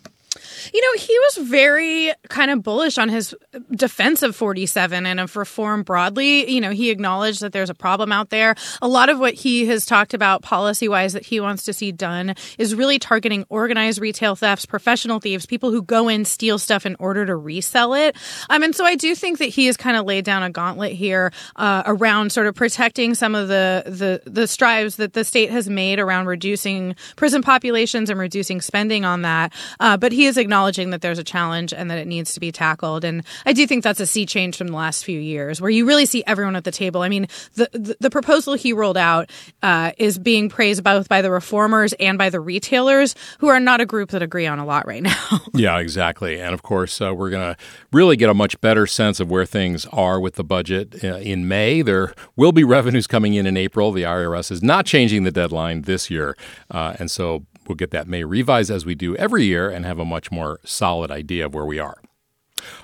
You 0.73 0.81
know, 0.81 0.99
he 1.01 1.17
was 1.19 1.49
very 1.49 2.11
kind 2.29 2.51
of 2.51 2.63
bullish 2.63 2.97
on 2.97 3.09
his 3.09 3.35
defense 3.71 4.23
of 4.23 4.35
47 4.35 5.05
and 5.05 5.19
of 5.19 5.35
reform 5.35 5.83
broadly. 5.83 6.49
You 6.49 6.61
know, 6.61 6.71
he 6.71 6.89
acknowledged 6.89 7.41
that 7.41 7.51
there's 7.51 7.69
a 7.69 7.75
problem 7.75 8.11
out 8.11 8.29
there. 8.29 8.55
A 8.81 8.87
lot 8.87 9.09
of 9.09 9.19
what 9.19 9.33
he 9.33 9.65
has 9.67 9.85
talked 9.85 10.13
about 10.13 10.41
policy 10.41 10.87
wise 10.87 11.13
that 11.13 11.25
he 11.25 11.39
wants 11.39 11.63
to 11.63 11.73
see 11.73 11.91
done 11.91 12.35
is 12.57 12.75
really 12.75 12.99
targeting 12.99 13.45
organized 13.49 13.99
retail 13.99 14.35
thefts, 14.35 14.65
professional 14.65 15.19
thieves, 15.19 15.45
people 15.45 15.71
who 15.71 15.81
go 15.81 16.07
in, 16.07 16.25
steal 16.25 16.57
stuff 16.57 16.85
in 16.85 16.95
order 16.99 17.25
to 17.25 17.35
resell 17.35 17.93
it. 17.93 18.15
Um, 18.49 18.63
and 18.63 18.75
so 18.75 18.85
I 18.85 18.95
do 18.95 19.15
think 19.15 19.39
that 19.39 19.49
he 19.49 19.65
has 19.67 19.77
kind 19.77 19.97
of 19.97 20.05
laid 20.05 20.25
down 20.25 20.43
a 20.43 20.49
gauntlet 20.49 20.93
here 20.93 21.31
uh, 21.55 21.83
around 21.85 22.31
sort 22.31 22.47
of 22.47 22.55
protecting 22.55 23.13
some 23.15 23.35
of 23.35 23.47
the, 23.47 23.83
the, 23.85 24.29
the 24.29 24.47
strives 24.47 24.97
that 24.97 25.13
the 25.13 25.23
state 25.23 25.49
has 25.49 25.69
made 25.69 25.99
around 25.99 26.27
reducing 26.27 26.95
prison 27.15 27.41
populations 27.41 28.09
and 28.09 28.19
reducing 28.19 28.61
spending 28.61 29.05
on 29.05 29.21
that. 29.21 29.53
Uh, 29.79 29.97
but 29.97 30.11
he 30.11 30.25
is 30.25 30.37
that 30.55 31.01
there's 31.01 31.19
a 31.19 31.23
challenge 31.23 31.73
and 31.73 31.91
that 31.91 31.97
it 31.97 32.07
needs 32.07 32.33
to 32.33 32.39
be 32.39 32.51
tackled. 32.51 33.03
And 33.03 33.23
I 33.45 33.53
do 33.53 33.67
think 33.67 33.83
that's 33.83 33.99
a 33.99 34.05
sea 34.05 34.25
change 34.25 34.57
from 34.57 34.67
the 34.67 34.75
last 34.75 35.03
few 35.03 35.19
years 35.19 35.59
where 35.59 35.69
you 35.69 35.85
really 35.85 36.05
see 36.05 36.23
everyone 36.25 36.55
at 36.55 36.63
the 36.63 36.71
table. 36.71 37.01
I 37.01 37.09
mean, 37.09 37.27
the, 37.53 37.69
the, 37.73 37.97
the 37.99 38.09
proposal 38.09 38.53
he 38.53 38.73
rolled 38.73 38.97
out 38.97 39.29
uh, 39.61 39.91
is 39.97 40.17
being 40.17 40.49
praised 40.49 40.83
both 40.83 41.09
by 41.09 41.21
the 41.21 41.29
reformers 41.29 41.93
and 41.93 42.17
by 42.17 42.29
the 42.29 42.39
retailers, 42.39 43.15
who 43.39 43.47
are 43.47 43.59
not 43.59 43.81
a 43.81 43.85
group 43.85 44.11
that 44.11 44.21
agree 44.21 44.47
on 44.47 44.59
a 44.59 44.65
lot 44.65 44.87
right 44.87 45.03
now. 45.03 45.39
yeah, 45.53 45.77
exactly. 45.79 46.39
And 46.39 46.53
of 46.53 46.63
course, 46.63 47.01
uh, 47.01 47.13
we're 47.13 47.29
going 47.29 47.55
to 47.55 47.61
really 47.91 48.15
get 48.15 48.29
a 48.29 48.33
much 48.33 48.59
better 48.61 48.87
sense 48.87 49.19
of 49.19 49.29
where 49.29 49.45
things 49.45 49.85
are 49.87 50.19
with 50.19 50.35
the 50.35 50.43
budget 50.43 51.03
uh, 51.03 51.17
in 51.17 51.47
May. 51.47 51.81
There 51.81 52.13
will 52.35 52.51
be 52.51 52.63
revenues 52.63 53.07
coming 53.07 53.33
in 53.33 53.45
in 53.45 53.57
April. 53.57 53.91
The 53.91 54.03
IRS 54.03 54.51
is 54.51 54.63
not 54.63 54.85
changing 54.85 55.23
the 55.23 55.31
deadline 55.31 55.83
this 55.83 56.09
year. 56.09 56.37
Uh, 56.71 56.95
and 56.99 57.11
so 57.11 57.45
we'll 57.67 57.75
get 57.75 57.91
that 57.91 58.07
May 58.07 58.23
revise 58.23 58.69
as 58.69 58.85
we 58.85 58.95
do 58.95 59.15
every 59.15 59.45
year 59.45 59.69
and 59.69 59.85
have 59.85 59.99
a 59.99 60.05
much 60.05 60.31
more 60.31 60.59
solid 60.63 61.11
idea 61.11 61.45
of 61.45 61.53
where 61.53 61.65
we 61.65 61.79
are. 61.79 62.01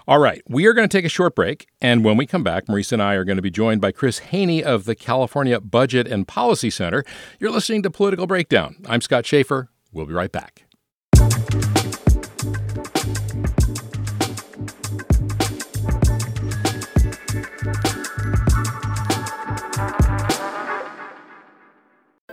All 0.08 0.20
right, 0.20 0.42
we 0.48 0.66
are 0.66 0.74
going 0.74 0.88
to 0.88 0.98
take 0.98 1.06
a 1.06 1.10
short 1.10 1.36
break. 1.36 1.68
And 1.82 2.04
when 2.04 2.18
we 2.18 2.26
come 2.26 2.44
back, 2.44 2.66
Marisa 2.66 2.94
and 2.94 3.02
I 3.02 3.16
are 3.16 3.24
going 3.24 3.38
to 3.38 3.42
be 3.42 3.52
joined 3.52 3.82
by 3.82 3.92
Chris 3.92 4.20
Hoene 4.32 4.64
of 4.64 4.86
the 4.86 4.96
California 4.96 5.60
Budget 5.60 6.08
and 6.08 6.28
Policy 6.28 6.70
Center. 6.70 7.04
You're 7.40 7.52
listening 7.52 7.84
to 7.84 7.90
Political 7.90 8.28
Breakdown. 8.28 8.76
I'm 8.88 9.02
Scott 9.02 9.26
Shafer. 9.26 9.70
We'll 9.92 10.06
be 10.06 10.14
right 10.14 10.32
back. 10.32 10.66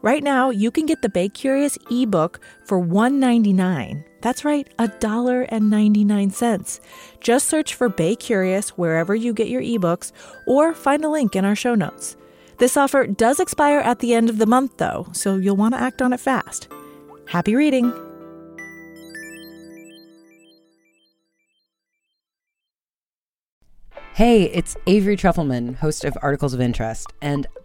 Right 0.00 0.22
now, 0.22 0.50
you 0.50 0.70
can 0.70 0.86
get 0.86 1.02
the 1.02 1.08
Bay 1.08 1.28
Curious 1.28 1.76
ebook 1.90 2.38
for 2.64 2.80
$1.99. 2.80 4.04
That's 4.20 4.44
right, 4.44 4.68
$1.99. 4.78 6.80
Just 7.20 7.48
search 7.48 7.74
for 7.74 7.88
Bay 7.88 8.14
Curious 8.14 8.70
wherever 8.70 9.12
you 9.14 9.32
get 9.32 9.48
your 9.48 9.62
ebooks 9.62 10.12
or 10.46 10.72
find 10.72 11.04
a 11.04 11.08
link 11.08 11.34
in 11.34 11.44
our 11.44 11.56
show 11.56 11.74
notes. 11.74 12.16
This 12.58 12.76
offer 12.76 13.08
does 13.08 13.40
expire 13.40 13.80
at 13.80 13.98
the 13.98 14.14
end 14.14 14.30
of 14.30 14.38
the 14.38 14.46
month, 14.46 14.76
though, 14.76 15.08
so 15.12 15.36
you'll 15.36 15.56
want 15.56 15.74
to 15.74 15.80
act 15.80 16.00
on 16.00 16.12
it 16.12 16.20
fast. 16.20 16.68
Happy 17.26 17.56
reading! 17.56 17.92
Hey, 24.14 24.44
it's 24.44 24.76
Avery 24.88 25.16
Trufelman, 25.16 25.76
host 25.76 26.04
of 26.04 26.18
Articles 26.22 26.52
of 26.52 26.60
Interest. 26.60 27.12
And 27.22 27.46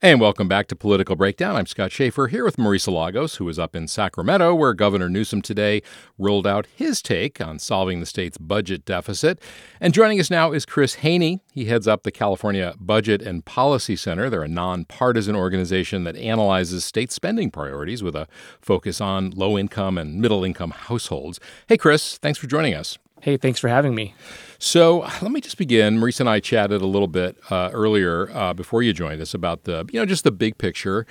And 0.00 0.20
welcome 0.20 0.46
back 0.46 0.68
to 0.68 0.76
Political 0.76 1.16
Breakdown. 1.16 1.56
I'm 1.56 1.66
Scott 1.66 1.90
Shafer 1.90 2.28
here 2.28 2.44
with 2.44 2.56
Marisa 2.56 2.92
Lagos, 2.92 3.34
who 3.34 3.48
is 3.48 3.58
up 3.58 3.74
in 3.74 3.88
Sacramento, 3.88 4.54
where 4.54 4.72
Governor 4.72 5.08
Newsom 5.08 5.42
today 5.42 5.82
rolled 6.16 6.46
out 6.46 6.68
his 6.72 7.02
take 7.02 7.40
on 7.40 7.58
solving 7.58 7.98
the 7.98 8.06
state's 8.06 8.38
budget 8.38 8.84
deficit. 8.84 9.40
And 9.80 9.92
joining 9.92 10.20
us 10.20 10.30
now 10.30 10.52
is 10.52 10.64
Chris 10.64 10.98
Hoene. 10.98 11.40
He 11.52 11.64
heads 11.64 11.88
up 11.88 12.04
the 12.04 12.12
California 12.12 12.74
Budget 12.78 13.22
and 13.22 13.44
Policy 13.44 13.96
Center. 13.96 14.30
They're 14.30 14.44
a 14.44 14.48
nonpartisan 14.48 15.34
organization 15.34 16.04
that 16.04 16.14
analyzes 16.14 16.84
state 16.84 17.10
spending 17.10 17.50
priorities 17.50 18.00
with 18.00 18.14
a 18.14 18.28
focus 18.60 19.00
on 19.00 19.30
low 19.30 19.58
income 19.58 19.98
and 19.98 20.20
middle 20.20 20.44
income 20.44 20.70
households. 20.70 21.40
Hey, 21.66 21.76
Chris, 21.76 22.18
thanks 22.18 22.38
for 22.38 22.46
joining 22.46 22.74
us. 22.74 22.98
Hey, 23.20 23.36
thanks 23.36 23.58
for 23.58 23.68
having 23.68 23.94
me. 23.94 24.14
So 24.58 25.00
let 25.22 25.30
me 25.30 25.40
just 25.40 25.56
begin. 25.56 25.98
Marisa 25.98 26.20
and 26.20 26.28
I 26.28 26.40
chatted 26.40 26.82
a 26.82 26.86
little 26.86 27.08
bit 27.08 27.36
uh, 27.50 27.70
earlier 27.72 28.30
uh, 28.32 28.52
before 28.52 28.82
you 28.82 28.92
joined 28.92 29.20
us 29.20 29.34
about 29.34 29.64
the, 29.64 29.88
you 29.92 30.00
know, 30.00 30.06
just 30.06 30.24
the 30.24 30.30
big 30.30 30.58
picture. 30.58 31.06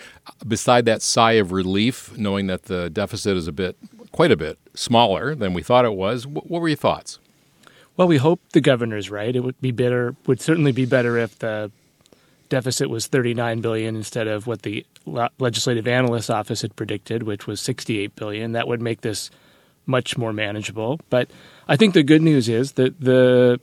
Beside 0.45 0.85
that 0.85 1.01
sigh 1.01 1.33
of 1.33 1.51
relief, 1.51 2.17
knowing 2.17 2.47
that 2.47 2.63
the 2.63 2.89
deficit 2.89 3.37
is 3.37 3.47
a 3.47 3.51
bit, 3.51 3.77
quite 4.11 4.31
a 4.31 4.37
bit 4.37 4.57
smaller 4.73 5.35
than 5.35 5.53
we 5.53 5.63
thought 5.63 5.85
it 5.85 5.93
was. 5.93 6.27
what 6.27 6.49
were 6.49 6.67
your 6.67 6.77
thoughts? 6.77 7.19
Well, 7.95 8.07
we 8.07 8.17
hope 8.17 8.41
the 8.51 8.61
governor's 8.61 9.09
right. 9.09 9.35
It 9.35 9.39
would 9.39 9.59
be 9.59 9.71
better, 9.71 10.15
would 10.27 10.39
certainly 10.39 10.71
be 10.71 10.85
better 10.85 11.17
if 11.17 11.39
the 11.39 11.71
deficit 12.49 12.89
was 12.89 13.07
39 13.07 13.61
billion 13.61 13.95
instead 13.95 14.27
of 14.27 14.45
what 14.45 14.61
the 14.61 14.85
legislative 15.39 15.87
analyst 15.87 16.29
office 16.29 16.61
had 16.61 16.75
predicted, 16.75 17.23
which 17.23 17.47
was 17.47 17.59
68 17.59 18.15
billion. 18.15 18.51
That 18.51 18.67
would 18.67 18.81
make 18.81 19.01
this 19.01 19.31
much 19.88 20.17
more 20.17 20.34
manageable. 20.34 21.00
But 21.10 21.32
I 21.67 21.75
think 21.75 21.94
the 21.94 22.03
good 22.03 22.22
news 22.22 22.48
is 22.50 22.74
that 22.74 23.00
the 23.00 23.60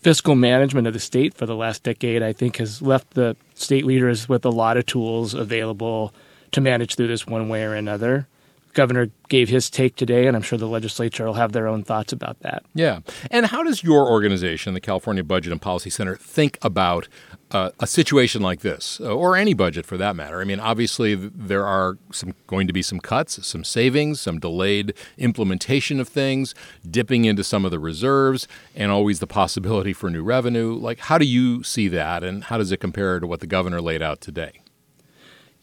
fiscal 0.00 0.34
management 0.34 0.86
of 0.86 0.92
the 0.92 1.00
state 1.00 1.32
for 1.32 1.46
the 1.46 1.56
last 1.56 1.82
decade, 1.82 2.22
I 2.22 2.32
think, 2.32 2.58
has 2.58 2.82
left 2.82 3.14
the 3.14 3.36
state 3.54 3.86
leaders 3.86 4.28
with 4.28 4.44
a 4.44 4.50
lot 4.50 4.76
of 4.76 4.84
tools 4.84 5.32
available 5.32 6.12
to 6.52 6.60
manage 6.60 6.94
through 6.96 7.08
this 7.08 7.26
one 7.26 7.48
way 7.48 7.64
or 7.64 7.74
another 7.74 8.28
governor 8.74 9.10
gave 9.28 9.48
his 9.48 9.70
take 9.70 9.96
today, 9.96 10.26
and 10.26 10.36
I'm 10.36 10.42
sure 10.42 10.58
the 10.58 10.68
legislature 10.68 11.24
will 11.24 11.34
have 11.34 11.52
their 11.52 11.66
own 11.66 11.82
thoughts 11.82 12.12
about 12.12 12.40
that. 12.40 12.64
Yeah. 12.74 13.00
And 13.30 13.46
how 13.46 13.62
does 13.62 13.82
your 13.82 14.08
organization, 14.08 14.74
the 14.74 14.80
California 14.80 15.24
Budget 15.24 15.52
and 15.52 15.62
Policy 15.62 15.90
Center, 15.90 16.16
think 16.16 16.58
about 16.62 17.08
uh, 17.50 17.70
a 17.80 17.86
situation 17.86 18.42
like 18.42 18.60
this, 18.60 19.00
uh, 19.00 19.14
or 19.14 19.36
any 19.36 19.54
budget 19.54 19.86
for 19.86 19.96
that 19.96 20.14
matter? 20.14 20.40
I 20.40 20.44
mean, 20.44 20.60
obviously, 20.60 21.14
there 21.14 21.66
are 21.66 21.98
some 22.12 22.34
going 22.46 22.66
to 22.66 22.72
be 22.72 22.82
some 22.82 23.00
cuts, 23.00 23.46
some 23.46 23.64
savings, 23.64 24.20
some 24.20 24.38
delayed 24.38 24.92
implementation 25.16 26.00
of 26.00 26.08
things, 26.08 26.54
dipping 26.88 27.24
into 27.24 27.44
some 27.44 27.64
of 27.64 27.70
the 27.70 27.78
reserves, 27.78 28.46
and 28.74 28.90
always 28.90 29.20
the 29.20 29.26
possibility 29.26 29.92
for 29.92 30.10
new 30.10 30.22
revenue. 30.22 30.74
Like, 30.74 30.98
how 30.98 31.16
do 31.16 31.26
you 31.26 31.62
see 31.62 31.88
that, 31.88 32.22
and 32.22 32.44
how 32.44 32.58
does 32.58 32.72
it 32.72 32.80
compare 32.80 33.20
to 33.20 33.26
what 33.26 33.40
the 33.40 33.46
governor 33.46 33.80
laid 33.80 34.02
out 34.02 34.20
today? 34.20 34.60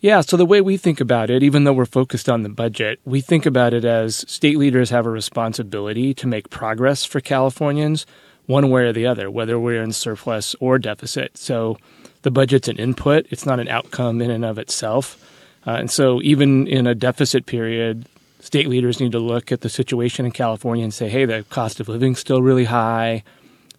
Yeah, 0.01 0.21
so 0.21 0.35
the 0.35 0.47
way 0.47 0.61
we 0.61 0.77
think 0.77 0.99
about 0.99 1.29
it, 1.29 1.43
even 1.43 1.63
though 1.63 1.73
we're 1.73 1.85
focused 1.85 2.27
on 2.27 2.41
the 2.41 2.49
budget, 2.49 2.99
we 3.05 3.21
think 3.21 3.45
about 3.45 3.71
it 3.71 3.85
as 3.85 4.25
state 4.27 4.57
leaders 4.57 4.89
have 4.89 5.05
a 5.05 5.11
responsibility 5.11 6.15
to 6.15 6.25
make 6.25 6.49
progress 6.49 7.05
for 7.05 7.21
Californians 7.21 8.07
one 8.47 8.71
way 8.71 8.85
or 8.85 8.93
the 8.93 9.05
other, 9.05 9.29
whether 9.29 9.59
we're 9.59 9.83
in 9.83 9.91
surplus 9.91 10.55
or 10.59 10.79
deficit. 10.79 11.37
So 11.37 11.77
the 12.23 12.31
budget's 12.31 12.67
an 12.67 12.77
input; 12.77 13.27
it's 13.29 13.45
not 13.45 13.59
an 13.59 13.67
outcome 13.67 14.23
in 14.23 14.31
and 14.31 14.43
of 14.43 14.57
itself. 14.57 15.23
Uh, 15.67 15.73
and 15.73 15.91
so, 15.91 16.19
even 16.23 16.65
in 16.65 16.87
a 16.87 16.95
deficit 16.95 17.45
period, 17.45 18.07
state 18.39 18.67
leaders 18.67 18.99
need 18.99 19.11
to 19.11 19.19
look 19.19 19.51
at 19.51 19.61
the 19.61 19.69
situation 19.69 20.25
in 20.25 20.31
California 20.31 20.83
and 20.83 20.93
say, 20.95 21.09
"Hey, 21.09 21.25
the 21.25 21.45
cost 21.51 21.79
of 21.79 21.87
living's 21.87 22.17
still 22.17 22.41
really 22.41 22.65
high. 22.65 23.21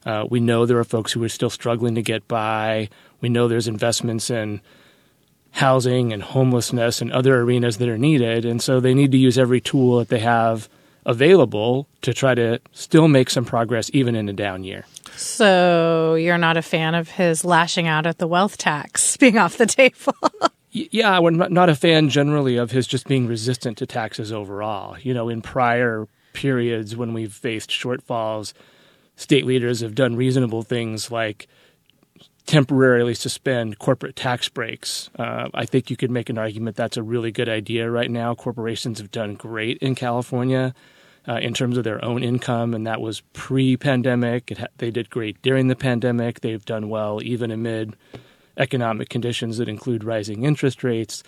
Uh, 0.07 0.25
we 0.31 0.39
know 0.39 0.67
there 0.67 0.79
are 0.79 0.85
folks 0.85 1.11
who 1.11 1.25
are 1.25 1.29
still 1.29 1.51
struggling 1.51 1.97
to 1.97 2.03
get 2.03 2.29
by. 2.29 2.89
We 3.21 3.29
know 3.29 3.49
there's 3.49 3.67
investments 3.67 4.31
in." 4.31 4.61
Housing 5.53 6.13
and 6.13 6.23
homelessness 6.23 7.01
and 7.01 7.13
other 7.13 7.41
arenas 7.41 7.77
that 7.79 7.89
are 7.89 7.99
needed. 7.99 8.45
And 8.45 8.61
so 8.61 8.81
they 8.81 8.95
need 8.95 9.13
to 9.13 9.19
use 9.19 9.39
every 9.39 9.61
tool 9.61 9.99
that 9.99 10.09
they 10.09 10.19
have 10.19 10.69
available 11.05 11.87
to 12.01 12.15
try 12.15 12.35
to 12.35 12.61
still 12.73 13.09
make 13.09 13.29
some 13.29 13.45
progress 13.45 13.91
even 13.93 14.15
in 14.15 14.29
a 14.29 14.33
down 14.33 14.65
year. 14.65 14.87
So 15.17 16.15
you're 16.15 16.39
not 16.39 16.57
a 16.57 16.63
fan 16.63 16.95
of 16.95 17.11
his 17.11 17.45
lashing 17.45 17.87
out 17.87 18.07
at 18.07 18.19
the 18.19 18.27
wealth 18.27 18.57
tax 18.57 19.17
being 19.19 19.37
off 19.37 19.59
the 19.59 19.67
table? 19.67 20.15
yeah, 20.71 21.19
I'm 21.19 21.37
not 21.37 21.69
a 21.69 21.77
fan 21.77 22.09
generally 22.09 22.57
of 22.57 22.71
his 22.71 22.87
just 22.87 23.07
being 23.07 23.27
resistant 23.27 23.79
to 23.79 23.87
taxes 23.87 24.33
overall. 24.33 24.99
You 24.99 25.13
know, 25.13 25.29
in 25.29 25.43
prior 25.43 26.09
periods 26.33 26.97
when 26.97 27.13
we've 27.13 27.33
faced 27.33 27.69
shortfalls, 27.69 28.55
state 29.17 29.45
leaders 29.45 29.81
have 29.81 29.95
done 29.95 30.17
reasonable 30.17 30.63
things 30.63 31.11
like 31.11 31.47
temporarily 32.47 33.15
suspend 33.15 33.79
corporate 33.79 34.17
tax 34.17 34.49
breaks. 34.49 35.11
Uh, 35.19 35.49
I 35.55 35.65
think 35.65 35.91
you 35.91 35.97
could 35.97 36.11
make 36.11 36.29
an 36.29 36.39
argument 36.39 36.77
that's 36.77 36.97
a 36.97 37.03
really 37.03 37.31
good 37.31 37.49
idea 37.49 37.91
right 37.91 38.11
now. 38.11 38.35
Corporations 38.35 38.99
have 38.99 39.11
done 39.11 39.35
great 39.35 39.79
in 39.79 39.95
California 39.95 40.75
uh, 41.29 41.35
in 41.35 41.55
terms 41.55 41.79
of 41.79 41.85
their 41.85 42.05
own 42.05 42.23
income, 42.23 42.75
and 42.75 42.87
that 42.87 43.01
was 43.01 43.21
pre-pandemic. 43.33 44.53
Ha- 44.59 44.67
they 44.79 44.91
did 44.91 45.09
great 45.09 45.41
during 45.43 45.69
the 45.69 45.77
pandemic. 45.77 46.41
They've 46.41 46.65
done 46.65 46.89
well 46.89 47.21
even 47.23 47.51
amid 47.51 47.95
economic 48.57 49.09
conditions 49.09 49.59
that 49.59 49.69
include 49.69 50.05
rising 50.05 50.43
interest 50.43 50.85
rates. 50.85 51.23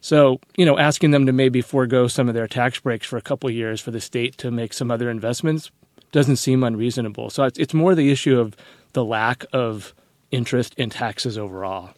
So, 0.00 0.40
you 0.56 0.64
know, 0.64 0.78
asking 0.78 1.10
them 1.10 1.26
to 1.26 1.32
maybe 1.32 1.60
forego 1.60 2.08
some 2.08 2.28
of 2.28 2.34
their 2.34 2.48
tax 2.48 2.80
breaks 2.80 3.06
for 3.06 3.18
a 3.18 3.22
couple 3.22 3.50
years 3.50 3.80
for 3.80 3.90
the 3.90 4.00
state 4.00 4.38
to 4.38 4.50
make 4.50 4.72
some 4.72 4.90
other 4.90 5.10
investments 5.10 5.70
doesn't 6.10 6.36
seem 6.36 6.64
unreasonable. 6.64 7.28
So 7.28 7.44
it's, 7.44 7.58
it's 7.58 7.74
more 7.74 7.94
the 7.94 8.10
issue 8.10 8.38
of 8.38 8.56
the 8.94 9.04
lack 9.04 9.44
of 9.52 9.94
interest 10.30 10.74
in 10.76 10.90
taxes 10.90 11.36
overall. 11.36 11.90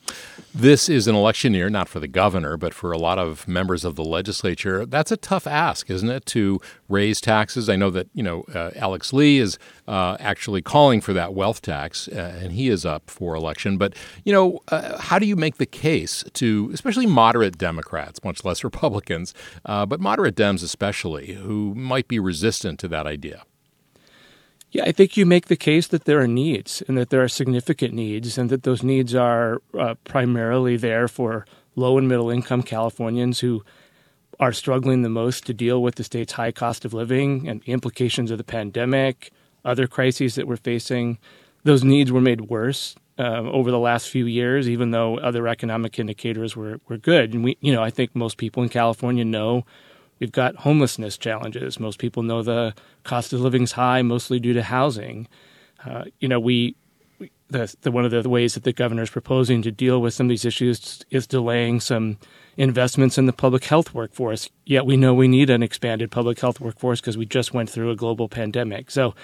This 0.55 0.89
is 0.89 1.07
an 1.07 1.15
election 1.15 1.55
year, 1.55 1.71
not 1.71 1.89
for 1.89 1.99
the 1.99 2.09
governor, 2.09 2.57
but 2.57 2.75
for 2.75 2.93
a 2.93 2.99
lot 2.99 3.19
of 3.19 3.49
members 3.49 3.85
of 3.85 3.97
the 3.97 4.05
legislature. 4.05 4.85
That's 4.85 5.11
a 5.11 5.17
tough 5.17 5.47
ask, 5.47 5.89
isn't 5.89 6.11
it, 6.11 6.27
to 6.27 6.61
raise 6.89 7.21
taxes? 7.21 7.69
I 7.69 7.77
know 7.77 7.91
that 7.91 8.09
you 8.13 8.23
know 8.23 8.45
uh, 8.55 8.71
Alex 8.77 9.13
Lee 9.13 9.39
is 9.39 9.59
uh, 9.89 10.17
actually 10.21 10.61
calling 10.61 11.01
for 11.01 11.13
that 11.15 11.33
wealth 11.33 11.63
tax, 11.63 12.09
uh, 12.09 12.39
and 12.41 12.53
he 12.53 12.69
is 12.69 12.85
up 12.85 13.09
for 13.09 13.35
election. 13.35 13.79
But 13.79 13.95
you 14.25 14.33
know, 14.33 14.61
uh, 14.69 14.99
how 14.99 15.19
do 15.19 15.27
you 15.27 15.37
make 15.37 15.57
the 15.57 15.67
case 15.67 16.23
to, 16.35 16.71
especially 16.73 17.07
moderate 17.07 17.57
Democrats, 17.57 18.23
much 18.23 18.45
less 18.45 18.63
Republicans, 18.73 19.33
uh, 19.65 19.87
but 19.87 20.01
moderate 20.01 20.37
Dems 20.37 20.63
especially, 20.63 21.35
who 21.35 21.75
might 21.75 22.09
be 22.09 22.19
resistant 22.19 22.79
to 22.81 22.89
that 22.89 23.07
idea? 23.07 23.45
Yeah, 24.73 24.85
I 24.85 24.93
think 24.93 25.19
you 25.19 25.27
make 25.27 25.47
the 25.47 25.57
case 25.57 25.87
that 25.89 26.07
there 26.07 26.19
are 26.21 26.27
needs 26.27 26.83
and 26.89 26.97
that 26.97 27.11
there 27.11 27.23
are 27.23 27.29
significant 27.29 27.93
needs, 27.93 28.39
and 28.39 28.49
that 28.49 28.63
those 28.63 28.83
needs 28.83 29.15
are 29.15 29.61
uh, 29.79 29.95
primarily 30.05 30.79
there 30.79 31.09
for 31.09 31.45
low 31.77 31.99
and 31.99 32.09
middle 32.09 32.31
income 32.31 32.63
Californians 32.63 33.41
who 33.41 33.63
are 34.41 34.53
struggling 34.53 35.03
the 35.03 35.11
most 35.11 35.45
to 35.47 35.55
deal 35.55 35.83
with 35.83 35.97
the 35.97 36.05
state's 36.05 36.33
high 36.33 36.53
cost 36.53 36.87
of 36.87 36.95
living 36.95 37.47
and 37.47 37.61
the 37.61 37.73
implications 37.73 38.31
of 38.31 38.39
the 38.39 38.45
pandemic, 38.45 39.31
other 39.63 39.87
crises 39.87 40.37
that 40.37 40.49
we're 40.49 40.57
facing. 40.57 41.19
Those 41.65 41.85
needs 41.85 42.11
were 42.11 42.23
made 42.23 42.41
worse 42.41 42.97
uh, 43.19 43.43
over 43.43 43.71
the 43.71 43.79
last 43.79 44.09
few 44.09 44.25
years, 44.25 44.71
even 44.71 44.91
though 44.91 45.19
other 45.19 45.49
economic 45.49 45.99
indicators 45.99 46.57
were, 46.57 46.81
were 46.89 46.97
good. 46.97 47.35
And 47.35 47.45
we, 47.45 47.59
you 47.61 47.75
know, 47.75 47.83
I 47.83 47.91
think 47.91 48.17
most 48.17 48.39
people 48.39 48.63
in 48.63 48.71
California 48.71 49.25
know 49.25 49.67
We've 50.23 50.31
got 50.31 50.55
homelessness 50.55 51.19
challenges. 51.19 51.81
Most 51.81 51.99
people 51.99 52.23
know 52.23 52.45
the 52.45 52.75
cost 53.03 53.33
of 53.33 53.41
living 53.41 53.65
is 53.65 53.73
high, 53.73 54.03
mostly 54.03 54.39
due 54.39 54.53
to 54.53 54.63
housing. 54.63 55.27
Uh, 55.85 56.05
you 56.21 56.29
know, 56.29 56.39
we, 56.39 56.77
the, 57.49 57.75
the, 57.81 57.91
one 57.91 58.05
of 58.05 58.13
the 58.13 58.29
ways 58.29 58.55
that 58.55 58.63
the 58.63 58.73
governor 58.73 59.03
is 59.03 59.11
proposing 59.11 59.63
to 59.63 59.73
deal 59.73 60.01
with 60.01 60.15
some 60.15 60.27
of 60.27 60.29
these 60.29 60.45
issues 60.45 61.05
is 61.11 61.27
delaying 61.27 61.81
some 61.81 62.19
investments 62.57 63.19
in 63.19 63.27
the 63.27 63.33
public 63.33 63.65
health 63.65 63.95
workforce. 63.95 64.49
Yet 64.65 64.87
we 64.87 64.97
know 64.97 65.13
we 65.13 65.27
need 65.27 65.51
an 65.51 65.61
expanded 65.61 66.13
public 66.13 66.39
health 66.39 66.61
workforce 66.61 67.01
because 67.01 67.19
we 67.19 67.27
just 67.27 67.53
went 67.53 67.69
through 67.69 67.91
a 67.91 67.97
global 67.97 68.29
pandemic. 68.29 68.93
So 68.93 69.17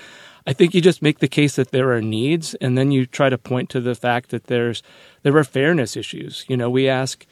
I 0.49 0.53
think 0.53 0.75
you 0.75 0.81
just 0.81 1.01
make 1.01 1.21
the 1.21 1.29
case 1.29 1.55
that 1.55 1.71
there 1.71 1.93
are 1.93 2.03
needs, 2.03 2.57
and 2.57 2.77
then 2.77 2.91
you 2.91 3.07
try 3.07 3.29
to 3.29 3.39
point 3.39 3.71
to 3.71 3.81
the 3.81 3.95
fact 3.95 4.31
that 4.31 4.49
there's 4.49 4.83
there 5.23 5.37
are 5.37 5.45
fairness 5.45 5.97
issues. 5.97 6.45
You 6.49 6.57
know, 6.57 6.69
we 6.69 6.89
ask 6.89 7.25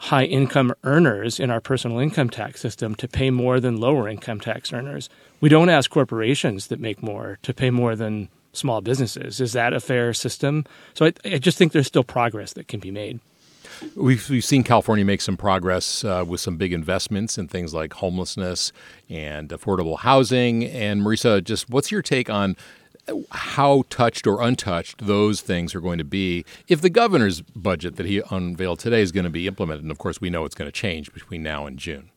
high 0.00 0.24
income 0.24 0.72
earners 0.82 1.38
in 1.38 1.50
our 1.50 1.60
personal 1.60 1.98
income 1.98 2.30
tax 2.30 2.58
system 2.58 2.94
to 2.94 3.06
pay 3.06 3.28
more 3.30 3.60
than 3.60 3.76
lower 3.76 4.08
income 4.08 4.40
tax 4.40 4.72
earners. 4.72 5.10
We 5.42 5.50
don't 5.50 5.68
ask 5.68 5.90
corporations 5.90 6.68
that 6.68 6.80
make 6.80 7.02
more 7.02 7.38
to 7.42 7.52
pay 7.52 7.68
more 7.68 7.94
than 7.94 8.30
small 8.54 8.80
businesses. 8.80 9.42
Is 9.42 9.52
that 9.52 9.74
a 9.74 9.80
fair 9.80 10.14
system? 10.14 10.64
So 10.94 11.04
I, 11.04 11.12
I 11.26 11.38
just 11.38 11.58
think 11.58 11.72
there's 11.72 11.86
still 11.86 12.02
progress 12.02 12.54
that 12.54 12.66
can 12.66 12.80
be 12.80 12.90
made. 12.90 13.20
We've, 13.94 14.28
we've 14.30 14.44
seen 14.44 14.64
California 14.64 15.04
make 15.04 15.20
some 15.20 15.36
progress 15.36 16.02
uh, 16.02 16.24
with 16.26 16.40
some 16.40 16.56
big 16.56 16.72
investments 16.72 17.36
in 17.36 17.48
things 17.48 17.74
like 17.74 17.92
homelessness 17.92 18.72
and 19.10 19.50
affordable 19.50 19.98
housing. 19.98 20.64
And 20.64 21.02
Marisa, 21.02 21.44
just 21.44 21.68
what's 21.68 21.92
your 21.92 22.02
take 22.02 22.30
on 22.30 22.56
how 23.32 23.84
touched 23.90 24.26
or 24.26 24.42
untouched 24.42 25.06
those 25.06 25.40
things 25.40 25.74
are 25.74 25.80
going 25.80 25.98
to 25.98 26.04
be 26.04 26.44
if 26.68 26.80
the 26.80 26.90
governor's 26.90 27.40
budget 27.42 27.96
that 27.96 28.06
he 28.06 28.22
unveiled 28.30 28.78
today 28.78 29.02
is 29.02 29.12
going 29.12 29.24
to 29.24 29.30
be 29.30 29.46
implemented. 29.46 29.82
And 29.82 29.90
of 29.90 29.98
course, 29.98 30.20
we 30.20 30.30
know 30.30 30.44
it's 30.44 30.54
going 30.54 30.68
to 30.68 30.72
change 30.72 31.12
between 31.12 31.42
now 31.42 31.66
and 31.66 31.78
June. 31.78 32.10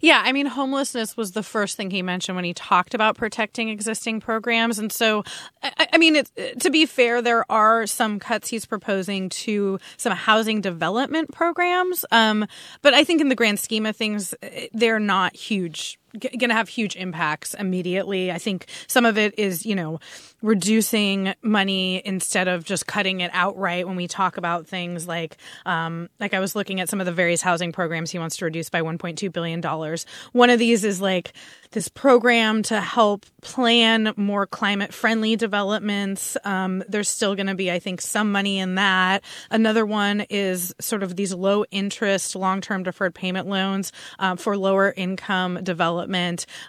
Yeah, 0.00 0.22
I 0.24 0.32
mean, 0.32 0.46
homelessness 0.46 1.16
was 1.16 1.32
the 1.32 1.42
first 1.42 1.76
thing 1.76 1.90
he 1.90 2.02
mentioned 2.02 2.36
when 2.36 2.44
he 2.44 2.54
talked 2.54 2.94
about 2.94 3.16
protecting 3.16 3.68
existing 3.68 4.20
programs. 4.20 4.78
And 4.78 4.90
so, 4.92 5.24
I, 5.62 5.88
I 5.92 5.98
mean, 5.98 6.22
to 6.60 6.70
be 6.70 6.86
fair, 6.86 7.20
there 7.20 7.50
are 7.50 7.86
some 7.86 8.18
cuts 8.18 8.48
he's 8.48 8.66
proposing 8.66 9.28
to 9.30 9.78
some 9.96 10.12
housing 10.12 10.60
development 10.60 11.32
programs. 11.32 12.04
Um, 12.10 12.46
but 12.82 12.94
I 12.94 13.04
think 13.04 13.20
in 13.20 13.28
the 13.28 13.34
grand 13.34 13.60
scheme 13.60 13.86
of 13.86 13.96
things, 13.96 14.34
they're 14.72 15.00
not 15.00 15.36
huge 15.36 15.98
going 16.20 16.48
to 16.50 16.54
have 16.54 16.68
huge 16.68 16.96
impacts 16.96 17.54
immediately. 17.54 18.30
I 18.30 18.38
think 18.38 18.66
some 18.86 19.04
of 19.04 19.18
it 19.18 19.38
is, 19.38 19.64
you 19.64 19.74
know, 19.74 20.00
reducing 20.42 21.34
money 21.42 22.00
instead 22.04 22.46
of 22.46 22.64
just 22.64 22.86
cutting 22.86 23.20
it 23.20 23.30
outright 23.34 23.86
when 23.86 23.96
we 23.96 24.06
talk 24.06 24.36
about 24.36 24.66
things 24.66 25.08
like 25.08 25.36
um, 25.66 26.08
like 26.20 26.32
I 26.34 26.40
was 26.40 26.54
looking 26.54 26.80
at 26.80 26.88
some 26.88 27.00
of 27.00 27.06
the 27.06 27.12
various 27.12 27.42
housing 27.42 27.72
programs 27.72 28.10
he 28.10 28.18
wants 28.18 28.36
to 28.36 28.44
reduce 28.44 28.70
by 28.70 28.82
1.2 28.82 29.32
billion 29.32 29.60
dollars. 29.60 30.06
One 30.32 30.50
of 30.50 30.58
these 30.58 30.84
is 30.84 31.00
like 31.00 31.32
this 31.72 31.88
program 31.88 32.62
to 32.64 32.80
help 32.80 33.26
plan 33.42 34.12
more 34.16 34.46
climate 34.46 34.94
friendly 34.94 35.36
developments. 35.36 36.36
Um, 36.44 36.82
there's 36.88 37.08
still 37.08 37.34
going 37.34 37.46
to 37.46 37.54
be, 37.54 37.70
I 37.70 37.78
think, 37.78 38.00
some 38.00 38.32
money 38.32 38.58
in 38.58 38.76
that. 38.76 39.22
Another 39.50 39.84
one 39.84 40.22
is 40.30 40.74
sort 40.80 41.02
of 41.02 41.16
these 41.16 41.34
low 41.34 41.64
interest, 41.70 42.34
long 42.36 42.60
term 42.60 42.82
deferred 42.84 43.14
payment 43.14 43.48
loans 43.48 43.92
uh, 44.18 44.36
for 44.36 44.56
lower 44.56 44.92
income 44.96 45.62
development. 45.62 46.07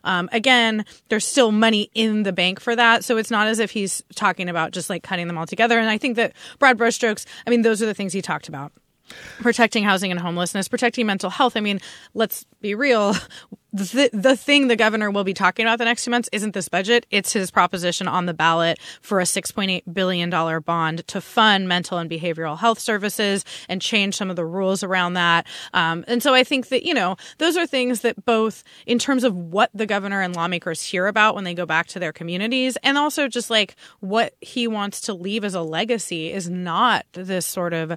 Um, 0.03 0.29
again, 0.31 0.85
there's 1.09 1.25
still 1.25 1.51
money 1.51 1.89
in 1.93 2.23
the 2.23 2.33
bank 2.33 2.59
for 2.59 2.75
that. 2.75 3.03
So 3.03 3.17
it's 3.17 3.31
not 3.31 3.47
as 3.47 3.59
if 3.59 3.71
he's 3.71 4.03
talking 4.15 4.49
about 4.49 4.71
just 4.71 4.89
like 4.89 5.03
cutting 5.03 5.27
them 5.27 5.37
all 5.37 5.45
together. 5.45 5.79
And 5.79 5.89
I 5.89 5.97
think 5.97 6.15
that 6.17 6.33
broad 6.59 6.77
brushstrokes, 6.77 7.25
I 7.47 7.49
mean, 7.49 7.61
those 7.61 7.81
are 7.81 7.85
the 7.85 7.93
things 7.93 8.13
he 8.13 8.21
talked 8.21 8.47
about 8.47 8.71
protecting 9.39 9.83
housing 9.83 10.11
and 10.11 10.19
homelessness, 10.19 10.67
protecting 10.67 11.05
mental 11.05 11.29
health. 11.29 11.55
I 11.55 11.61
mean, 11.61 11.79
let's 12.13 12.45
be 12.61 12.75
real. 12.75 13.15
The, 13.71 14.09
the 14.11 14.35
thing 14.35 14.67
the 14.67 14.75
governor 14.75 15.11
will 15.11 15.23
be 15.23 15.35
talking 15.35 15.63
about 15.63 15.77
the 15.77 15.85
next 15.85 16.03
two 16.03 16.09
months 16.09 16.27
isn't 16.31 16.55
this 16.55 16.67
budget. 16.69 17.05
It's 17.11 17.33
his 17.33 17.51
proposition 17.51 18.07
on 18.07 18.25
the 18.25 18.33
ballot 18.33 18.79
for 19.01 19.19
a 19.19 19.25
$6.8 19.25 19.83
billion 19.93 20.61
bond 20.61 21.07
to 21.07 21.21
fund 21.21 21.67
mental 21.67 21.99
and 21.99 22.09
behavioral 22.09 22.57
health 22.57 22.79
services 22.79 23.45
and 23.67 23.79
change 23.79 24.15
some 24.15 24.31
of 24.31 24.35
the 24.35 24.45
rules 24.45 24.81
around 24.81 25.13
that. 25.13 25.45
Um, 25.71 26.03
and 26.07 26.23
so 26.23 26.33
I 26.33 26.43
think 26.43 26.69
that, 26.69 26.83
you 26.83 26.95
know, 26.95 27.15
those 27.37 27.57
are 27.57 27.67
things 27.67 28.01
that 28.01 28.25
both 28.25 28.63
in 28.87 28.97
terms 28.97 29.23
of 29.23 29.35
what 29.35 29.69
the 29.75 29.85
governor 29.85 30.21
and 30.21 30.35
lawmakers 30.35 30.81
hear 30.81 31.05
about 31.05 31.35
when 31.35 31.43
they 31.43 31.53
go 31.53 31.67
back 31.67 31.85
to 31.89 31.99
their 31.99 32.11
communities 32.11 32.75
and 32.81 32.97
also 32.97 33.27
just 33.27 33.51
like 33.51 33.75
what 33.99 34.33
he 34.41 34.67
wants 34.67 34.99
to 35.01 35.13
leave 35.13 35.43
as 35.43 35.53
a 35.53 35.61
legacy 35.61 36.33
is 36.33 36.49
not 36.49 37.05
this 37.13 37.45
sort 37.45 37.73
of 37.73 37.95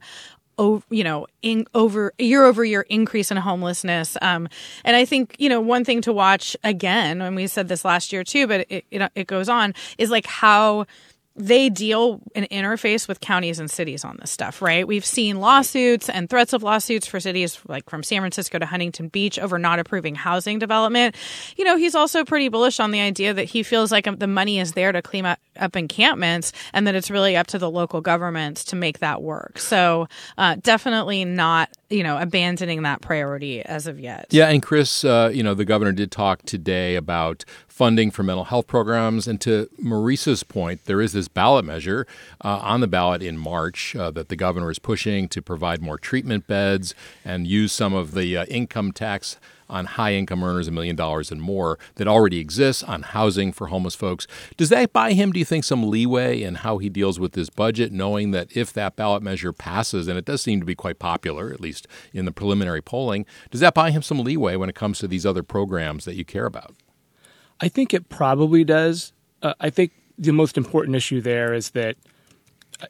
over, 0.59 0.85
you 0.91 1.05
know, 1.05 1.27
in 1.43 1.67
over 1.75 2.13
year 2.19 2.45
over 2.45 2.65
year 2.65 2.83
increase 2.83 3.31
in 3.31 3.37
homelessness. 3.37 4.17
Um, 4.23 4.49
and 4.85 4.97
I 4.97 5.05
think, 5.05 5.37
you 5.39 5.49
know, 5.49 5.61
one 5.61 5.85
thing 5.85 6.01
to 6.03 6.13
watch 6.13 6.57
again, 6.65 7.21
and 7.21 7.37
we 7.37 7.47
said 7.47 7.69
this 7.69 7.85
last 7.85 8.13
year 8.13 8.25
too, 8.25 8.47
but 8.47 8.67
it, 8.69 8.85
it, 8.91 9.13
it 9.15 9.27
goes 9.27 9.49
on 9.49 9.75
is 9.99 10.11
like 10.11 10.27
how 10.27 10.87
they 11.35 11.71
deal 11.71 12.21
and 12.35 12.49
interface 12.51 13.09
with 13.09 13.21
counties 13.21 13.59
and 13.59 13.71
cities 13.71 14.05
on 14.05 14.19
this 14.21 14.31
stuff, 14.31 14.61
right? 14.61 14.87
We've 14.87 15.05
seen 15.05 15.41
lawsuits 15.41 16.09
and 16.09 16.29
threats 16.29 16.53
of 16.53 16.63
lawsuits 16.63 17.07
for 17.07 17.21
cities 17.21 17.59
like 17.67 17.89
from 17.89 18.03
San 18.03 18.21
Francisco 18.21 18.59
to 18.59 18.67
Huntington 18.67 19.09
Beach 19.09 19.39
over 19.39 19.59
not 19.59 19.79
approving 19.79 20.15
housing 20.15 20.59
development. 20.59 21.17
You 21.57 21.65
know, 21.65 21.77
he's 21.77 21.95
also 21.95 22.25
pretty 22.25 22.49
bullish 22.49 22.81
on 22.81 22.91
the 22.91 23.01
idea 23.01 23.33
that 23.33 23.45
he 23.45 23.63
feels 23.63 23.91
like 23.91 24.07
the 24.19 24.27
money 24.27 24.59
is 24.59 24.73
there 24.73 24.93
to 24.93 25.01
clean 25.01 25.25
up, 25.25 25.39
up 25.59 25.75
encampments 25.75 26.53
and 26.73 26.87
that 26.87 26.95
it's 26.95 27.11
really 27.11 27.37
up 27.37 27.47
to 27.49 27.59
the 27.59 27.71
local 27.71 28.03
governments 28.03 28.65
to 28.65 28.77
make 28.77 28.99
that 28.99 29.23
work. 29.23 29.59
So, 29.59 30.09
uh, 30.37 30.57
definitely 30.61 31.25
not, 31.25 31.71
you 31.89 32.03
know, 32.03 32.19
abandoning 32.19 32.83
that 32.83 33.01
priority 33.01 33.63
as 33.63 33.87
of 33.87 33.99
yet. 33.99 34.27
Yeah, 34.31 34.49
and 34.49 34.63
Chris, 34.63 35.05
uh, 35.05 35.31
you 35.33 35.43
know, 35.43 35.55
the 35.55 35.65
governor 35.65 35.93
did 35.93 36.11
talk 36.11 36.43
today 36.43 36.97
about 36.97 37.45
funding 37.83 38.13
for 38.13 38.23
mental 38.23 38.45
health 38.45 38.69
programs. 38.69 39.27
And 39.27 39.41
to 39.41 39.69
Marisa's 39.77 40.45
point, 40.45 40.85
there 40.85 41.01
is 41.01 41.15
this 41.15 41.27
ballot 41.27 41.65
measure 41.65 42.07
uh, 42.45 42.61
on 42.63 42.81
the 42.81 42.87
ballot 42.87 43.25
in 43.25 43.37
March 43.37 43.97
uh, 43.97 44.13
that 44.13 44.29
the 44.29 44.37
governor 44.37 44.71
is 44.71 44.79
pushing 44.79 45.29
to 45.31 45.43
provide 45.43 45.83
more 45.83 45.99
treatment 45.99 46.47
beds 46.47 46.95
and 47.25 47.45
use 47.45 47.73
some 47.73 47.93
of 47.93 48.15
the 48.15 48.37
uh, 48.37 48.45
income 48.45 48.93
tax 48.93 49.37
on 49.69 49.87
high 49.87 50.15
income 50.15 50.45
earners, 50.45 50.69
a 50.69 50.71
million 50.71 50.95
dollars 50.95 51.33
and 51.33 51.43
more, 51.43 51.77
that 51.97 52.07
already 52.07 52.39
exists 52.39 52.85
on 52.85 53.03
housing 53.03 53.51
for 53.51 53.67
homeless 53.67 53.97
folks. 53.97 54.29
Does 54.57 54.69
that 54.69 54.93
buy 54.93 55.13
him, 55.15 55.33
do 55.33 55.41
you 55.41 55.45
think, 55.45 55.65
some 55.65 55.91
leeway 55.91 56.41
in 56.41 56.55
how 56.55 56.79
he 56.79 56.89
deals 56.89 57.19
with 57.19 57.33
this 57.33 57.51
budget, 57.51 57.91
knowing 57.91 58.31
that 58.31 58.57
if 58.57 58.73
that 58.75 58.95
ballot 58.95 59.25
measure 59.25 59.53
passes, 59.53 60.07
and 60.07 60.17
it 60.17 60.25
does 60.25 60.41
seem 60.41 60.61
to 60.61 60.67
be 60.67 60.77
quite 60.77 61.01
popular, 61.01 61.53
at 61.53 61.61
least 61.61 61.89
in 62.13 62.27
the 62.27 62.33
preliminary 62.33 62.81
polling, 62.81 63.27
does 63.51 63.61
that 63.61 63.75
buy 63.75 63.91
him 63.91 64.03
some 64.03 64.21
leeway 64.21 64.55
when 64.55 64.69
it 64.69 64.77
comes 64.77 65.01
to 65.01 65.09
these 65.09 65.27
other 65.27 65.43
programs 65.43 66.05
that 66.05 66.15
you 66.15 66.25
care 66.25 66.47
about? 66.47 66.77
I 67.61 67.69
think 67.69 67.95
it 67.95 68.09
probably 68.09 68.65
does. 68.65 69.13
Uh, 69.43 69.55
I 69.61 69.71
think 69.71 69.93
the 70.19 70.33
most 70.33 70.57
important 70.57 70.97
issue 70.97 71.21
there 71.21 71.55
is 71.55 71.71
that, 71.71 71.97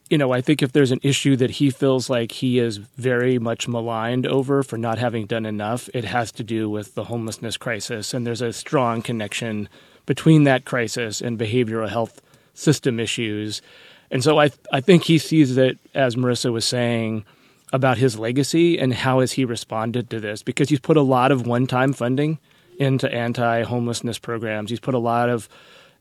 you 0.08 0.16
know, 0.16 0.32
I 0.32 0.40
think 0.40 0.62
if 0.62 0.72
there's 0.72 0.90
an 0.90 1.00
issue 1.02 1.36
that 1.36 1.50
he 1.50 1.70
feels 1.70 2.08
like 2.08 2.32
he 2.32 2.58
is 2.58 2.78
very 2.78 3.38
much 3.38 3.68
maligned 3.68 4.26
over 4.26 4.62
for 4.62 4.78
not 4.78 4.98
having 4.98 5.26
done 5.26 5.44
enough, 5.44 5.88
it 5.92 6.04
has 6.04 6.32
to 6.32 6.44
do 6.44 6.70
with 6.70 6.94
the 6.94 7.04
homelessness 7.04 7.56
crisis. 7.56 8.14
And 8.14 8.26
there's 8.26 8.42
a 8.42 8.52
strong 8.52 9.02
connection 9.02 9.68
between 10.06 10.44
that 10.44 10.64
crisis 10.64 11.20
and 11.20 11.38
behavioral 11.38 11.88
health 11.88 12.20
system 12.54 12.98
issues. 12.98 13.62
And 14.10 14.22
so 14.22 14.40
I, 14.40 14.50
I 14.72 14.80
think 14.80 15.04
he 15.04 15.18
sees 15.18 15.56
it, 15.56 15.78
as 15.94 16.16
Marisa 16.16 16.52
was 16.52 16.66
saying, 16.66 17.24
about 17.72 17.98
his 17.98 18.18
legacy 18.18 18.78
and 18.78 18.92
how 18.92 19.20
has 19.20 19.32
he 19.32 19.44
responded 19.44 20.10
to 20.10 20.20
this 20.20 20.42
because 20.42 20.68
he's 20.68 20.80
put 20.80 20.96
a 20.96 21.02
lot 21.02 21.32
of 21.32 21.46
one-time 21.46 21.92
funding 21.92 22.38
into 22.78 23.12
anti 23.12 23.62
homelessness 23.62 24.18
programs. 24.18 24.70
He's 24.70 24.80
put 24.80 24.94
a 24.94 24.98
lot 24.98 25.28
of 25.28 25.48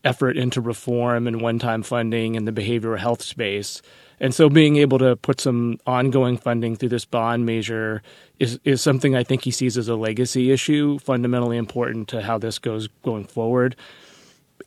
effort 0.03 0.37
into 0.37 0.61
reform 0.61 1.27
and 1.27 1.41
one 1.41 1.59
time 1.59 1.83
funding 1.83 2.35
in 2.35 2.45
the 2.45 2.51
behavioral 2.51 2.97
health 2.97 3.21
space. 3.21 3.81
And 4.19 4.33
so 4.35 4.49
being 4.49 4.75
able 4.77 4.99
to 4.99 5.15
put 5.15 5.41
some 5.41 5.79
ongoing 5.87 6.37
funding 6.37 6.75
through 6.75 6.89
this 6.89 7.05
bond 7.05 7.45
measure 7.45 8.03
is, 8.39 8.59
is 8.63 8.81
something 8.81 9.15
I 9.15 9.23
think 9.23 9.43
he 9.43 9.51
sees 9.51 9.77
as 9.77 9.87
a 9.87 9.95
legacy 9.95 10.51
issue, 10.51 10.99
fundamentally 10.99 11.57
important 11.57 12.07
to 12.09 12.21
how 12.21 12.37
this 12.37 12.59
goes 12.59 12.87
going 13.03 13.25
forward. 13.25 13.75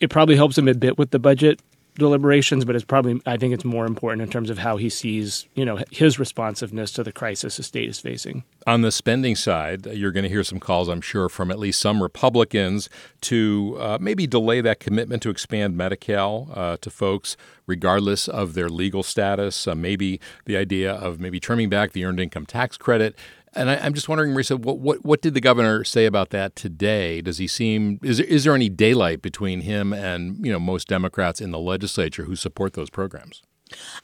It 0.01 0.11
probably 0.11 0.35
helps 0.35 0.59
him 0.59 0.67
a 0.67 0.75
bit 0.75 0.99
with 0.99 1.11
the 1.11 1.21
budget 1.21 1.61
deliberations, 1.97 2.65
but 2.65 2.75
it's 2.75 2.85
probably 2.85 3.21
I 3.27 3.37
think 3.37 3.55
it's 3.55 3.65
more 3.65 3.87
important 3.87 4.23
in 4.23 4.29
terms 4.29 4.51
of 4.51 4.59
how 4.59 4.77
he 4.77 4.89
sees 4.89 5.47
you 5.55 5.65
know 5.65 5.79
his 5.91 6.19
responsiveness 6.19 6.93
to 6.93 7.05
the 7.05 7.13
crisis 7.13 7.57
the 7.57 7.63
state 7.63 7.89
is 7.89 8.01
facing. 8.01 8.45
On 8.67 8.81
the 8.81 8.91
spending 8.91 9.37
side, 9.37 9.87
you're 9.87 10.13
going 10.13 10.23
to 10.25 10.29
hear 10.29 10.45
some 10.45 10.59
calls, 10.59 10.89
I'm 10.89 11.01
sure, 11.01 11.29
from 11.29 11.51
at 11.51 11.59
least 11.59 11.81
some 11.81 12.03
Republicans 12.03 12.89
to 13.23 13.77
uh, 13.79 13.99
maybe 14.01 14.27
delay 14.27 14.61
that 14.61 14.81
commitment 14.81 15.23
to 15.23 15.31
expand 15.31 15.77
Medi-Cal 15.77 16.49
uh, 16.55 16.77
to 16.81 16.91
folks 16.91 17.37
regardless 17.67 18.29
of 18.29 18.55
their 18.55 18.69
legal 18.69 19.03
status. 19.03 19.67
Uh, 19.67 19.75
maybe 19.75 20.21
the 20.47 20.57
idea 20.57 20.93
of 20.93 21.21
maybe 21.21 21.41
trimming 21.41 21.69
back 21.69 21.93
the 21.93 22.05
earned 22.05 22.21
income 22.21 22.47
tax 22.47 22.77
credit. 22.77 23.17
And 23.57 23.71
I, 23.71 23.75
am 23.75 23.95
just 23.95 24.09
wondering, 24.09 24.33
Marisa, 24.33 24.59
what, 24.59 24.79
what, 24.79 25.05
what 25.05 25.23
did 25.23 25.35
the 25.35 25.41
governor 25.41 25.85
say 25.85 26.07
about 26.07 26.31
that 26.31 26.57
today? 26.57 27.21
Does 27.21 27.39
he 27.39 27.47
seem 27.47 27.99
is 28.03 28.19
there, 28.19 28.27
is 28.27 28.45
there 28.45 28.55
any 28.55 28.69
daylight 28.69 29.23
between 29.23 29.61
him 29.61 29.93
and 29.93 30.45
you 30.45 30.53
know 30.53 30.59
most 30.59 30.89
Democrats 30.89 31.41
in 31.41 31.51
the 31.51 31.59
legislature 31.59 32.25
who 32.25 32.37
support 32.37 32.75
those 32.75 32.91
programs? 32.91 33.43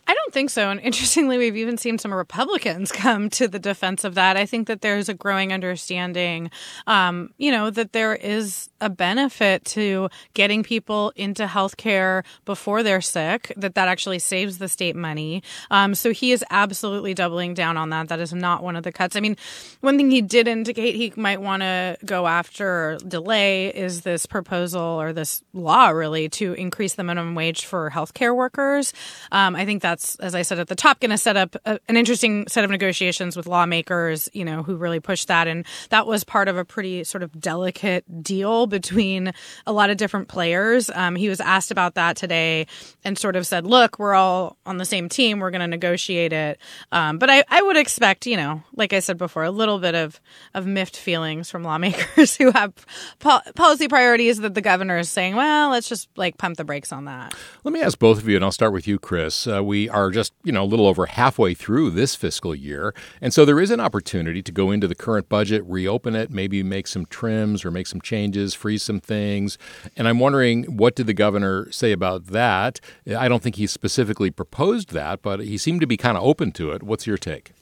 I 0.06 0.14
don't 0.14 0.32
think 0.32 0.50
so. 0.50 0.70
And 0.70 0.80
interestingly, 0.80 1.38
we've 1.38 1.56
even 1.56 1.76
seen 1.76 1.98
some 1.98 2.12
Republicans 2.12 2.90
come 2.92 3.30
to 3.30 3.46
the 3.46 3.58
defense 3.58 4.04
of 4.04 4.14
that. 4.14 4.36
I 4.36 4.46
think 4.46 4.66
that 4.68 4.80
there's 4.80 5.08
a 5.08 5.14
growing 5.14 5.52
understanding, 5.52 6.50
um, 6.86 7.32
you 7.38 7.50
know, 7.52 7.70
that 7.70 7.92
there 7.92 8.14
is 8.14 8.68
a 8.80 8.90
benefit 8.90 9.64
to 9.66 10.08
getting 10.34 10.62
people 10.62 11.12
into 11.16 11.46
healthcare 11.46 12.24
before 12.44 12.82
they're 12.82 13.00
sick, 13.00 13.52
that 13.56 13.74
that 13.74 13.88
actually 13.88 14.18
saves 14.18 14.58
the 14.58 14.68
state 14.68 14.96
money. 14.96 15.42
Um, 15.70 15.94
so 15.94 16.12
he 16.12 16.32
is 16.32 16.44
absolutely 16.50 17.14
doubling 17.14 17.54
down 17.54 17.76
on 17.76 17.90
that. 17.90 18.08
That 18.08 18.20
is 18.20 18.32
not 18.32 18.62
one 18.62 18.76
of 18.76 18.82
the 18.82 18.92
cuts. 18.92 19.16
I 19.16 19.20
mean, 19.20 19.36
one 19.80 19.96
thing 19.96 20.10
he 20.10 20.22
did 20.22 20.48
indicate 20.48 20.94
he 20.94 21.12
might 21.16 21.40
want 21.40 21.62
to 21.62 21.96
go 22.04 22.26
after 22.26 22.80
or 22.80 22.98
delay 23.06 23.68
is 23.68 24.02
this 24.02 24.26
proposal 24.26 24.82
or 24.82 25.12
this 25.12 25.42
law 25.52 25.88
really 25.88 26.28
to 26.28 26.52
increase 26.54 26.94
the 26.94 27.04
minimum 27.04 27.34
wage 27.34 27.64
for 27.64 27.90
healthcare 27.90 28.34
workers. 28.34 28.92
Um, 29.32 29.56
I 29.60 29.66
think 29.66 29.82
that's, 29.82 30.16
as 30.16 30.34
I 30.34 30.40
said 30.40 30.58
at 30.58 30.68
the 30.68 30.74
top, 30.74 31.00
going 31.00 31.10
to 31.10 31.18
set 31.18 31.36
up 31.36 31.54
a, 31.66 31.78
an 31.86 31.98
interesting 31.98 32.48
set 32.48 32.64
of 32.64 32.70
negotiations 32.70 33.36
with 33.36 33.46
lawmakers, 33.46 34.30
you 34.32 34.42
know, 34.42 34.62
who 34.62 34.74
really 34.74 35.00
pushed 35.00 35.28
that. 35.28 35.46
And 35.46 35.66
that 35.90 36.06
was 36.06 36.24
part 36.24 36.48
of 36.48 36.56
a 36.56 36.64
pretty 36.64 37.04
sort 37.04 37.22
of 37.22 37.38
delicate 37.38 38.22
deal 38.22 38.66
between 38.66 39.34
a 39.66 39.72
lot 39.72 39.90
of 39.90 39.98
different 39.98 40.28
players. 40.28 40.88
Um, 40.88 41.14
he 41.14 41.28
was 41.28 41.42
asked 41.42 41.70
about 41.70 41.96
that 41.96 42.16
today 42.16 42.68
and 43.04 43.18
sort 43.18 43.36
of 43.36 43.46
said, 43.46 43.66
look, 43.66 43.98
we're 43.98 44.14
all 44.14 44.56
on 44.64 44.78
the 44.78 44.86
same 44.86 45.10
team. 45.10 45.40
We're 45.40 45.50
going 45.50 45.60
to 45.60 45.68
negotiate 45.68 46.32
it. 46.32 46.58
Um, 46.90 47.18
but 47.18 47.28
I, 47.28 47.44
I 47.50 47.60
would 47.60 47.76
expect, 47.76 48.26
you 48.26 48.38
know, 48.38 48.62
like 48.74 48.94
I 48.94 49.00
said 49.00 49.18
before, 49.18 49.44
a 49.44 49.50
little 49.50 49.78
bit 49.78 49.94
of, 49.94 50.22
of 50.54 50.66
miffed 50.66 50.96
feelings 50.96 51.50
from 51.50 51.64
lawmakers 51.64 52.34
who 52.38 52.50
have 52.52 52.72
po- 53.18 53.42
policy 53.54 53.88
priorities 53.88 54.38
that 54.38 54.54
the 54.54 54.62
governor 54.62 54.96
is 54.96 55.10
saying, 55.10 55.36
well, 55.36 55.68
let's 55.68 55.90
just 55.90 56.08
like 56.16 56.38
pump 56.38 56.56
the 56.56 56.64
brakes 56.64 56.92
on 56.92 57.04
that. 57.04 57.34
Let 57.62 57.74
me 57.74 57.82
ask 57.82 57.98
both 57.98 58.16
of 58.16 58.26
you, 58.26 58.36
and 58.36 58.44
I'll 58.44 58.52
start 58.52 58.72
with 58.72 58.88
you, 58.88 58.98
Chris. 58.98 59.49
Uh, 59.50 59.62
we 59.62 59.88
are 59.88 60.10
just, 60.10 60.32
you 60.44 60.52
know, 60.52 60.62
a 60.62 60.64
little 60.64 60.86
over 60.86 61.06
halfway 61.06 61.54
through 61.54 61.90
this 61.90 62.14
fiscal 62.14 62.54
year. 62.54 62.94
And 63.20 63.34
so 63.34 63.44
there 63.44 63.60
is 63.60 63.70
an 63.70 63.80
opportunity 63.80 64.42
to 64.42 64.52
go 64.52 64.70
into 64.70 64.86
the 64.86 64.94
current 64.94 65.28
budget, 65.28 65.62
reopen 65.66 66.14
it, 66.14 66.30
maybe 66.30 66.62
make 66.62 66.86
some 66.86 67.06
trims 67.06 67.64
or 67.64 67.70
make 67.70 67.86
some 67.86 68.00
changes, 68.00 68.54
freeze 68.54 68.82
some 68.82 69.00
things. 69.00 69.58
And 69.96 70.06
I'm 70.06 70.18
wondering, 70.18 70.76
what 70.76 70.94
did 70.94 71.06
the 71.06 71.14
governor 71.14 71.70
say 71.72 71.92
about 71.92 72.26
that? 72.28 72.80
I 73.16 73.28
don't 73.28 73.42
think 73.42 73.56
he 73.56 73.66
specifically 73.66 74.30
proposed 74.30 74.90
that, 74.90 75.22
but 75.22 75.40
he 75.40 75.58
seemed 75.58 75.80
to 75.80 75.86
be 75.86 75.96
kind 75.96 76.16
of 76.16 76.22
open 76.22 76.52
to 76.52 76.70
it. 76.70 76.82
What's 76.82 77.06
your 77.06 77.18
take? 77.18 77.52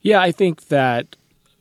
Yeah, 0.00 0.20
I 0.20 0.30
think 0.30 0.68
that 0.68 1.16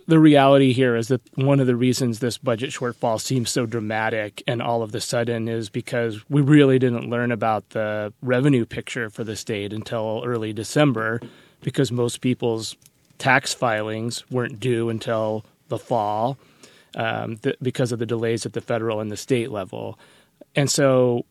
the 0.07 0.19
reality 0.19 0.71
here 0.71 0.95
is 0.95 1.09
that 1.09 1.21
one 1.35 1.59
of 1.59 1.67
the 1.67 1.75
reasons 1.75 2.19
this 2.19 2.37
budget 2.37 2.69
shortfall 2.69 3.19
seems 3.19 3.49
so 3.49 3.65
dramatic 3.65 4.41
and 4.47 4.61
all 4.61 4.81
of 4.81 4.93
the 4.93 5.01
sudden 5.01 5.49
is 5.49 5.69
because 5.69 6.27
we 6.29 6.41
really 6.41 6.79
didn't 6.79 7.09
learn 7.09 7.31
about 7.31 7.69
the 7.71 8.13
revenue 8.21 8.65
picture 8.65 9.09
for 9.09 9.25
the 9.25 9.35
state 9.35 9.73
until 9.73 10.23
early 10.25 10.53
December 10.53 11.19
because 11.61 11.91
most 11.91 12.21
people's 12.21 12.77
tax 13.17 13.53
filings 13.53 14.29
weren't 14.31 14.61
due 14.61 14.89
until 14.89 15.43
the 15.67 15.77
fall 15.77 16.37
um, 16.95 17.37
th- 17.37 17.57
because 17.61 17.91
of 17.91 17.99
the 17.99 18.05
delays 18.05 18.45
at 18.45 18.53
the 18.53 18.61
federal 18.61 19.01
and 19.01 19.11
the 19.11 19.17
state 19.17 19.51
level. 19.51 19.99
And 20.55 20.71
so, 20.71 21.25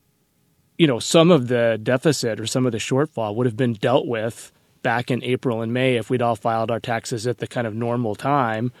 you 0.77 0.85
know, 0.85 0.99
some 0.99 1.31
of 1.31 1.47
the 1.47 1.79
deficit 1.81 2.39
or 2.39 2.45
some 2.45 2.67
of 2.67 2.73
the 2.73 2.77
shortfall 2.77 3.33
would 3.35 3.47
have 3.47 3.57
been 3.57 3.73
dealt 3.73 4.05
with 4.05 4.51
back 4.87 5.11
in 5.11 5.21
April 5.21 5.61
and 5.61 5.73
May 5.73 5.97
if 5.97 6.09
we'd 6.09 6.21
all 6.21 6.37
filed 6.37 6.71
our 6.71 6.79
taxes 6.79 7.27
at 7.27 7.39
the 7.39 7.45
kind 7.45 7.67
of 7.67 7.75
normal 7.75 8.15
time. 8.15 8.71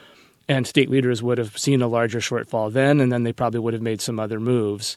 And 0.47 0.65
state 0.65 0.89
leaders 0.89 1.21
would 1.21 1.37
have 1.37 1.57
seen 1.57 1.81
a 1.81 1.87
larger 1.89 2.19
shortfall 2.19 2.71
then, 2.71 3.01
and 3.01 3.11
then 3.11 3.23
they 3.23 3.33
probably 3.33 3.59
would 3.59 3.73
have 3.73 3.81
made 3.81 3.99
some 3.99 4.17
other 4.17 4.39
moves. 4.39 4.95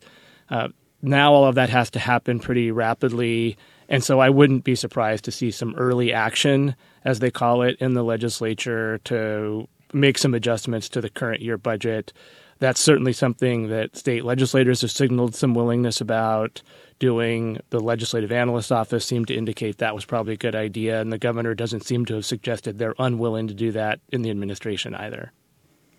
Uh, 0.51 0.69
now 1.03 1.33
all 1.33 1.47
of 1.47 1.57
that 1.57 1.69
has 1.69 1.91
to 1.91 1.99
happen 1.99 2.39
pretty 2.39 2.71
rapidly. 2.71 3.57
And 3.89 4.05
so 4.05 4.21
I 4.21 4.31
wouldn't 4.31 4.63
be 4.63 4.77
surprised 4.77 5.25
to 5.25 5.33
see 5.33 5.51
some 5.51 5.75
early 5.75 6.13
action, 6.13 6.77
as 7.05 7.19
they 7.19 7.33
call 7.33 7.63
it, 7.63 7.77
in 7.81 7.95
the 7.95 8.05
legislature 8.05 8.99
to 9.07 9.67
make 9.93 10.17
some 10.17 10.33
adjustments 10.33 10.89
to 10.91 11.01
the 11.01 11.11
current 11.11 11.43
year 11.43 11.59
budget. 11.59 12.13
That's 12.61 12.81
certainly 12.81 13.15
something 13.15 13.67
that 13.71 13.97
state 13.97 14.25
legislators 14.25 14.83
have 14.83 14.93
signaled 14.93 15.35
some 15.35 15.55
willingness 15.55 16.01
about 16.01 16.63
doing. 17.01 17.59
The 17.71 17.81
legislative 17.81 18.31
analyst 18.31 18.71
office 18.71 19.05
seemed 19.05 19.27
to 19.27 19.35
indicate 19.35 19.79
that 19.79 19.97
was 19.97 20.05
probably 20.05 20.35
a 20.35 20.37
good 20.37 20.55
idea, 20.55 21.01
and 21.01 21.13
the 21.13 21.19
governor 21.19 21.55
doesn't 21.57 21.85
seem 21.85 22.05
to 22.07 22.15
have 22.15 22.25
suggested 22.25 22.79
they're 22.79 22.95
unwilling 23.01 23.49
to 23.49 23.55
do 23.55 23.73
that 23.73 23.99
in 24.11 24.23
the 24.23 24.31
administration 24.31 24.95
either. 24.95 25.33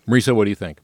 Marisa, 0.08 0.34
what 0.34 0.44
do 0.44 0.50
you 0.50 0.56
think? 0.56 0.78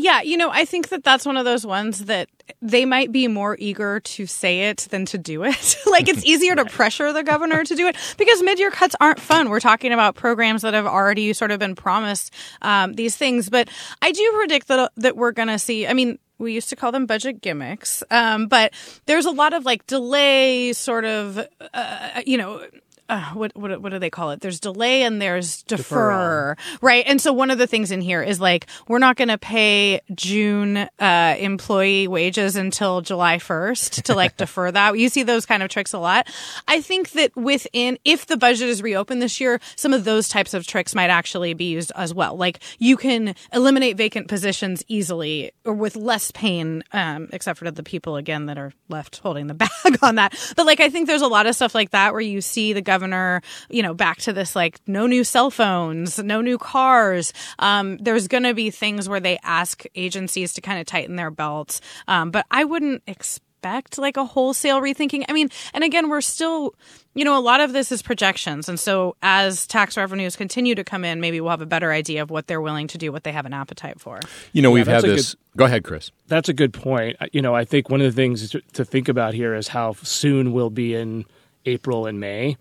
Yeah, 0.00 0.20
you 0.20 0.36
know, 0.36 0.48
I 0.48 0.64
think 0.64 0.90
that 0.90 1.02
that's 1.02 1.26
one 1.26 1.36
of 1.36 1.44
those 1.44 1.66
ones 1.66 2.04
that 2.04 2.28
they 2.62 2.84
might 2.84 3.10
be 3.10 3.26
more 3.26 3.56
eager 3.58 3.98
to 3.98 4.26
say 4.26 4.68
it 4.68 4.86
than 4.90 5.04
to 5.06 5.18
do 5.18 5.42
it. 5.42 5.76
like 5.86 6.08
it's 6.08 6.24
easier 6.24 6.54
to 6.54 6.64
pressure 6.66 7.12
the 7.12 7.24
governor 7.24 7.64
to 7.64 7.74
do 7.74 7.88
it 7.88 7.96
because 8.16 8.40
mid-year 8.40 8.70
cuts 8.70 8.94
aren't 9.00 9.18
fun. 9.18 9.48
We're 9.48 9.58
talking 9.58 9.92
about 9.92 10.14
programs 10.14 10.62
that 10.62 10.72
have 10.72 10.86
already 10.86 11.32
sort 11.32 11.50
of 11.50 11.58
been 11.58 11.74
promised 11.74 12.32
um, 12.62 12.92
these 12.92 13.16
things, 13.16 13.50
but 13.50 13.68
I 14.00 14.12
do 14.12 14.32
predict 14.36 14.68
that 14.68 14.92
that 14.98 15.16
we're 15.16 15.32
going 15.32 15.48
to 15.48 15.58
see. 15.58 15.84
I 15.88 15.94
mean, 15.94 16.20
we 16.38 16.52
used 16.52 16.68
to 16.70 16.76
call 16.76 16.92
them 16.92 17.06
budget 17.06 17.40
gimmicks. 17.40 18.02
Um, 18.10 18.46
but 18.46 18.72
there's 19.06 19.26
a 19.26 19.30
lot 19.30 19.52
of 19.52 19.64
like 19.64 19.86
delay, 19.86 20.72
sort 20.72 21.04
of, 21.04 21.40
uh, 21.74 22.22
you 22.26 22.38
know, 22.38 22.64
uh, 23.08 23.32
what, 23.32 23.56
what 23.56 23.80
what 23.80 23.90
do 23.90 23.98
they 23.98 24.10
call 24.10 24.32
it? 24.32 24.40
There's 24.40 24.60
delay 24.60 25.02
and 25.02 25.20
there's 25.20 25.62
defer, 25.62 26.56
right? 26.82 27.04
And 27.06 27.20
so 27.20 27.32
one 27.32 27.50
of 27.50 27.56
the 27.56 27.66
things 27.66 27.90
in 27.90 28.02
here 28.02 28.22
is 28.22 28.38
like 28.38 28.66
we're 28.86 28.98
not 28.98 29.16
going 29.16 29.28
to 29.28 29.38
pay 29.38 30.00
June 30.14 30.76
uh, 30.76 31.36
employee 31.38 32.06
wages 32.06 32.56
until 32.56 33.00
July 33.00 33.38
1st 33.38 34.02
to 34.02 34.14
like 34.14 34.36
defer 34.36 34.70
that. 34.70 34.98
You 34.98 35.08
see 35.08 35.22
those 35.22 35.46
kind 35.46 35.62
of 35.62 35.70
tricks 35.70 35.94
a 35.94 35.98
lot. 35.98 36.28
I 36.66 36.82
think 36.82 37.12
that 37.12 37.34
within 37.34 37.98
if 38.04 38.26
the 38.26 38.36
budget 38.36 38.68
is 38.68 38.82
reopened 38.82 39.22
this 39.22 39.40
year, 39.40 39.58
some 39.74 39.94
of 39.94 40.04
those 40.04 40.28
types 40.28 40.52
of 40.52 40.66
tricks 40.66 40.94
might 40.94 41.10
actually 41.10 41.54
be 41.54 41.70
used 41.70 41.92
as 41.96 42.12
well. 42.12 42.36
Like 42.36 42.60
you 42.78 42.98
can 42.98 43.34
eliminate 43.54 43.96
vacant 43.96 44.28
positions 44.28 44.84
easily 44.86 45.52
or 45.64 45.72
with 45.72 45.96
less 45.96 46.30
pain, 46.32 46.84
um, 46.92 47.30
except 47.32 47.58
for 47.58 47.70
the 47.70 47.82
people 47.82 48.16
again 48.16 48.46
that 48.46 48.58
are 48.58 48.74
left 48.90 49.16
holding 49.18 49.46
the 49.46 49.54
bag 49.84 49.98
on 50.02 50.16
that. 50.16 50.34
But 50.56 50.66
like 50.66 50.80
I 50.80 50.90
think 50.90 51.06
there's 51.06 51.22
a 51.22 51.26
lot 51.26 51.46
of 51.46 51.54
stuff 51.54 51.74
like 51.74 51.92
that 51.92 52.12
where 52.12 52.20
you 52.20 52.42
see 52.42 52.74
the 52.74 52.82
government 52.82 52.97
governor, 52.98 53.40
you 53.70 53.82
know, 53.82 53.94
back 53.94 54.18
to 54.18 54.32
this 54.32 54.56
like 54.56 54.80
no 54.88 55.06
new 55.06 55.22
cell 55.22 55.50
phones, 55.50 56.18
no 56.18 56.40
new 56.40 56.58
cars. 56.58 57.32
Um, 57.60 57.96
there's 57.98 58.26
going 58.26 58.42
to 58.42 58.54
be 58.54 58.70
things 58.70 59.08
where 59.08 59.20
they 59.20 59.38
ask 59.44 59.84
agencies 59.94 60.52
to 60.54 60.60
kind 60.60 60.80
of 60.80 60.86
tighten 60.86 61.14
their 61.14 61.30
belts. 61.30 61.80
Um, 62.08 62.32
but 62.32 62.44
I 62.50 62.64
wouldn't 62.64 63.04
expect 63.06 63.98
like 63.98 64.16
a 64.16 64.24
wholesale 64.24 64.80
rethinking. 64.80 65.24
I 65.28 65.32
mean, 65.32 65.48
and 65.74 65.84
again, 65.84 66.08
we're 66.08 66.20
still, 66.20 66.74
you 67.14 67.24
know, 67.24 67.38
a 67.38 67.40
lot 67.40 67.60
of 67.60 67.72
this 67.72 67.92
is 67.92 68.02
projections. 68.02 68.68
And 68.68 68.80
so 68.80 69.14
as 69.22 69.64
tax 69.68 69.96
revenues 69.96 70.34
continue 70.34 70.74
to 70.74 70.82
come 70.82 71.04
in, 71.04 71.20
maybe 71.20 71.40
we'll 71.40 71.50
have 71.50 71.62
a 71.62 71.66
better 71.66 71.92
idea 71.92 72.22
of 72.22 72.30
what 72.30 72.48
they're 72.48 72.60
willing 72.60 72.88
to 72.88 72.98
do, 72.98 73.12
what 73.12 73.22
they 73.22 73.32
have 73.32 73.46
an 73.46 73.52
appetite 73.54 74.00
for. 74.00 74.18
You 74.52 74.62
know, 74.62 74.70
Yeah, 74.70 74.74
we've 74.74 74.86
had 74.88 75.04
that's 75.04 75.12
a 75.12 75.16
this. 75.16 75.36
Go 75.56 75.66
ahead, 75.66 75.84
Chris. 75.84 76.10
That's 76.26 76.48
a 76.48 76.52
good 76.52 76.72
point. 76.72 77.16
You 77.32 77.42
know, 77.42 77.54
I 77.54 77.64
think 77.64 77.90
one 77.90 78.00
of 78.00 78.06
the 78.12 78.16
things 78.20 78.50
to, 78.50 78.60
to 78.72 78.84
think 78.84 79.08
about 79.08 79.34
here 79.34 79.54
is 79.54 79.68
how 79.68 79.94
soon 80.02 80.52
we'll 80.52 80.70
be 80.70 80.94
in 80.94 81.24
April 81.66 82.06
and 82.06 82.18
May, 82.18 82.56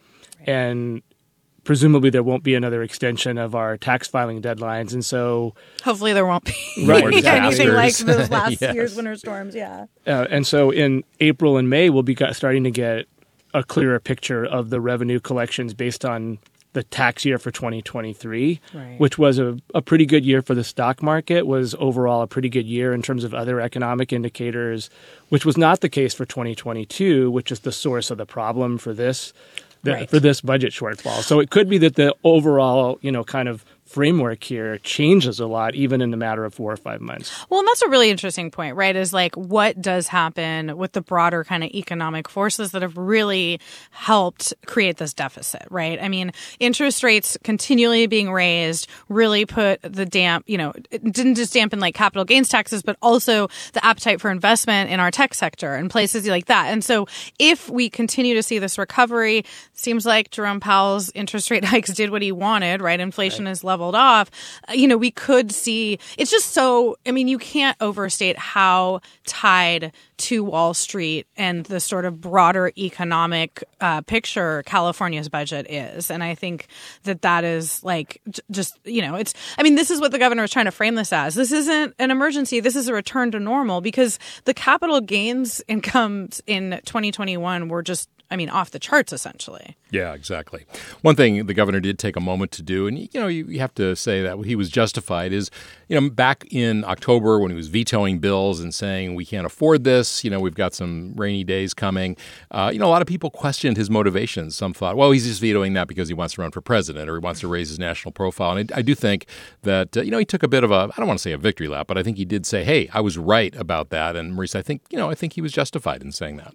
and 0.46 1.02
presumably 1.64 2.10
there 2.10 2.24
won't 2.24 2.44
be 2.44 2.56
another 2.56 2.82
extension 2.82 3.38
of 3.38 3.54
our 3.54 3.78
tax 3.78 4.08
filing 4.08 4.42
deadlines, 4.42 4.94
and 4.94 5.04
so 5.04 5.54
Hopefully 5.84 6.14
there 6.14 6.26
won't 6.26 6.46
be 6.46 6.54
Right, 6.86 7.04
anything 7.26 7.74
like 7.74 7.96
those 7.98 8.30
last 8.30 8.62
Yes. 8.62 8.74
year's 8.76 8.96
winter 8.96 9.16
storms. 9.18 9.54
Yeah. 9.56 9.86
uh, 10.06 10.28
and 10.30 10.48
so 10.48 10.72
in 10.72 11.04
April 11.20 11.58
and 11.58 11.70
May 11.70 11.90
we'll 11.90 12.04
be 12.04 12.16
starting 12.32 12.64
to 12.64 12.72
get 12.72 13.06
a 13.54 13.64
clearer 13.64 14.00
picture 14.00 14.46
of 14.46 14.70
the 14.70 14.80
revenue 14.80 15.20
collections 15.20 15.74
based 15.74 16.06
on 16.06 16.38
the 16.74 16.84
tax 16.84 17.26
year 17.26 17.40
for 17.40 17.50
2023, 17.50 18.60
Right. 18.74 19.00
which 19.00 19.18
was 19.18 19.40
a, 19.40 19.58
a 19.74 19.82
pretty 19.82 20.06
good 20.06 20.24
year 20.24 20.44
for 20.44 20.54
the 20.54 20.64
stock 20.64 21.02
market, 21.02 21.48
was 21.48 21.74
overall 21.80 22.22
a 22.22 22.28
pretty 22.28 22.50
good 22.50 22.68
year 22.68 22.94
in 22.94 23.02
terms 23.02 23.24
of 23.24 23.34
other 23.34 23.60
economic 23.60 24.14
indicators, 24.14 24.90
which 25.30 25.44
was 25.44 25.58
not 25.58 25.80
the 25.82 25.90
case 25.90 26.14
for 26.14 26.26
2022, 26.26 27.32
which 27.32 27.52
is 27.52 27.62
the 27.62 27.72
source 27.72 28.12
of 28.12 28.18
the 28.20 28.28
problem 28.28 28.78
for 28.78 28.94
this 28.94 29.34
the, 29.84 29.92
Right. 29.94 30.10
for 30.10 30.20
this 30.20 30.42
budget 30.42 30.74
shortfall. 30.74 31.22
So 31.24 31.40
it 31.40 31.50
could 31.50 31.70
be 31.70 31.78
that 31.80 31.96
the 31.96 32.16
overall, 32.24 33.00
you 33.02 33.12
know, 33.12 33.24
kind 33.24 33.48
of 33.50 33.64
framework 33.88 34.44
here 34.44 34.78
changes 34.80 35.40
a 35.40 35.46
lot, 35.46 35.76
even 35.76 36.02
in 36.02 36.14
a 36.14 36.18
matter 36.18 36.46
of 36.46 36.54
four 36.54 36.72
or 36.72 36.78
five 36.78 37.02
months. 37.02 37.32
Well, 37.50 37.62
and 37.62 37.68
that's 37.68 37.82
a 37.82 37.90
really 37.90 38.10
interesting 38.10 38.52
point, 38.52 38.76
right? 38.76 38.96
Is 38.96 39.14
like 39.14 39.36
what 39.36 39.82
does 39.82 40.08
happen 40.08 40.78
with 40.78 40.92
the 40.92 41.02
broader 41.02 41.44
kind 41.44 41.64
of 41.64 41.72
economic 41.72 42.30
forces 42.30 42.72
that 42.72 42.82
have 42.82 42.98
really 42.98 43.60
helped 43.92 44.54
create 44.66 44.98
this 44.98 45.14
deficit, 45.14 45.66
right? 45.70 46.02
I 46.02 46.10
mean, 46.10 46.32
interest 46.60 47.04
rates 47.04 47.38
continually 47.44 48.08
being 48.08 48.32
raised 48.32 48.88
really 49.10 49.46
put 49.46 49.82
the 49.82 50.06
damp, 50.06 50.46
you 50.48 50.58
know, 50.58 50.74
it 50.92 51.04
didn't 51.04 51.36
just 51.36 51.54
dampen 51.54 51.80
like 51.80 51.96
capital 51.96 52.26
gains 52.26 52.50
taxes, 52.50 52.82
but 52.82 52.98
also 53.02 53.48
the 53.74 53.84
appetite 53.86 54.20
for 54.20 54.30
investment 54.30 54.90
in 54.90 55.00
our 55.00 55.12
tech 55.12 55.34
sector 55.34 55.76
and 55.76 55.90
places 55.90 56.28
like 56.28 56.46
that. 56.46 56.68
And 56.68 56.84
so 56.84 57.08
if 57.40 57.70
we 57.70 57.90
continue 57.90 58.34
to 58.36 58.44
see 58.44 58.60
this 58.60 58.78
recovery, 58.78 59.46
seems 59.74 60.06
like 60.06 60.32
Jerome 60.32 60.60
Powell's 60.60 61.12
interest 61.16 61.50
rate 61.50 61.64
hikes 61.66 61.94
did 61.94 62.10
what 62.10 62.22
he 62.22 62.32
wanted, 62.32 62.82
right? 62.82 63.00
Inflation 63.00 63.48
is 63.48 63.64
leveled 63.78 63.96
off. 63.96 64.32
Uh, 64.68 64.74
You 64.74 64.88
know, 64.88 64.98
we 64.98 65.12
could 65.12 65.52
see 65.52 66.00
it's 66.18 66.32
just 66.32 66.52
so, 66.52 66.98
I 67.06 67.12
mean, 67.12 67.28
you 67.28 67.38
can't 67.38 67.78
overstate 67.80 68.38
how 68.38 69.02
tied 69.26 69.92
to 70.18 70.44
Wall 70.44 70.74
Street 70.74 71.28
and 71.38 71.64
the 71.66 71.80
sort 71.80 72.06
of 72.06 72.20
broader 72.20 72.72
economic 72.76 73.64
uh, 73.80 74.02
picture 74.02 74.64
California's 74.66 75.30
budget 75.30 75.70
is. 75.70 76.10
And 76.10 76.24
I 76.24 76.34
think 76.34 76.68
that 77.04 77.22
that 77.22 77.44
is 77.44 77.84
like 77.84 78.20
j- 78.30 78.42
just, 78.50 78.80
you 78.84 79.02
know, 79.04 79.16
it's, 79.16 79.36
I 79.60 79.64
mean, 79.64 79.76
this 79.76 79.92
is 79.92 80.02
what 80.02 80.12
the 80.12 80.18
governor 80.20 80.44
is 80.44 80.52
trying 80.52 80.66
to 80.66 80.72
frame 80.72 80.96
this 80.96 81.14
as. 81.14 81.36
This 81.36 81.52
isn't 81.52 81.94
an 82.00 82.10
emergency. 82.10 82.60
This 82.60 82.76
is 82.76 82.88
a 82.88 82.94
return 82.94 83.32
to 83.32 83.40
normal 83.40 83.80
because 83.82 84.18
the 84.46 84.56
capital 84.56 85.02
gains 85.02 85.62
incomes 85.68 86.42
in 86.48 86.82
2021 86.86 87.68
were 87.70 87.84
just, 87.84 88.10
I 88.30 88.36
mean, 88.36 88.50
off 88.50 88.72
the 88.72 88.80
charts 88.80 89.14
essentially. 89.14 89.78
Yeah, 89.90 90.14
exactly. 90.14 90.66
One 91.02 91.16
thing 91.16 91.46
the 91.46 91.54
governor 91.54 91.80
did 91.80 91.98
take 91.98 92.18
a 92.18 92.20
moment 92.20 92.52
to 92.54 92.62
do, 92.62 92.88
and 92.88 93.00
you 93.00 93.08
know, 93.14 93.28
you, 93.28 93.60
have 93.60 93.74
to 93.76 93.96
say 93.96 94.22
that 94.22 94.38
he 94.46 94.56
was 94.56 94.70
justified, 94.70 95.32
is 95.32 95.50
you 95.88 96.00
know, 96.00 96.10
back 96.10 96.46
in 96.52 96.84
October 96.84 97.40
when 97.40 97.52
he 97.52 97.56
was 97.56 97.70
vetoing 97.70 98.20
bills 98.20 98.60
and 98.60 98.76
saying 98.76 99.16
we 99.16 99.26
can't 99.26 99.46
afford 99.46 99.86
this, 99.86 100.26
you 100.26 100.30
know, 100.30 100.42
we've 100.42 100.56
got 100.56 100.74
some 100.74 101.14
rainy 101.16 101.46
days 101.46 101.74
coming. 101.74 102.18
Uh, 102.52 102.70
you 102.72 102.80
know, 102.80 102.86
a 102.86 102.90
lot 102.90 103.02
of 103.02 103.08
people 103.08 103.30
questioned 103.30 103.78
his 103.78 103.90
motivations. 103.90 104.58
Some 104.58 104.74
thought, 104.74 104.98
well, 104.98 105.12
he's 105.12 105.26
just 105.26 105.40
vetoing 105.40 105.74
that 105.74 105.88
because 105.88 106.10
he 106.10 106.14
wants 106.14 106.34
to 106.34 106.42
run 106.42 106.52
for 106.52 106.60
president 106.60 107.10
or 107.10 107.14
he 107.14 107.20
wants 107.20 107.40
to 107.40 107.48
raise 107.48 107.70
his 107.70 107.80
national 107.80 108.12
profile. 108.12 108.58
And 108.58 108.72
I, 108.74 108.80
I 108.80 108.82
do 108.82 108.94
think 108.94 109.26
that 109.62 109.96
uh, 109.96 110.02
you 110.02 110.12
know 110.12 110.18
he 110.18 110.26
took 110.26 110.44
a 110.44 110.50
bit 110.50 110.66
of 110.66 110.72
a, 110.72 110.90
I 110.92 110.98
don't 110.98 111.08
want 111.08 111.20
to 111.20 111.24
say 111.24 111.32
a 111.32 111.38
victory 111.38 111.70
lap, 111.70 111.88
but 111.88 111.98
I 111.98 112.04
think 112.04 112.18
he 112.18 112.26
did 112.26 112.46
say, 112.46 112.66
hey, 112.66 112.90
I 112.94 113.00
was 113.00 113.18
right 113.18 113.56
about 113.56 113.90
that. 113.92 114.18
And 114.18 114.34
Marisa, 114.34 114.58
I 114.58 114.62
think 114.64 114.82
you 114.90 114.98
know, 114.98 115.10
I 115.10 115.16
think 115.16 115.34
he 115.34 115.42
was 115.42 115.54
justified 115.54 116.04
in 116.04 116.12
saying 116.12 116.38
that. 116.38 116.54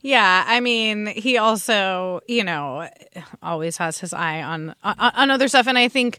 Yeah, 0.00 0.44
I 0.46 0.60
mean, 0.60 1.06
he 1.06 1.38
also, 1.38 2.20
you 2.26 2.44
know, 2.44 2.88
always 3.42 3.76
has 3.76 3.98
his 3.98 4.12
eye 4.12 4.42
on 4.42 4.74
on, 4.82 4.96
on 4.98 5.30
other 5.30 5.48
stuff, 5.48 5.66
and 5.66 5.78
I 5.78 5.88
think 5.88 6.18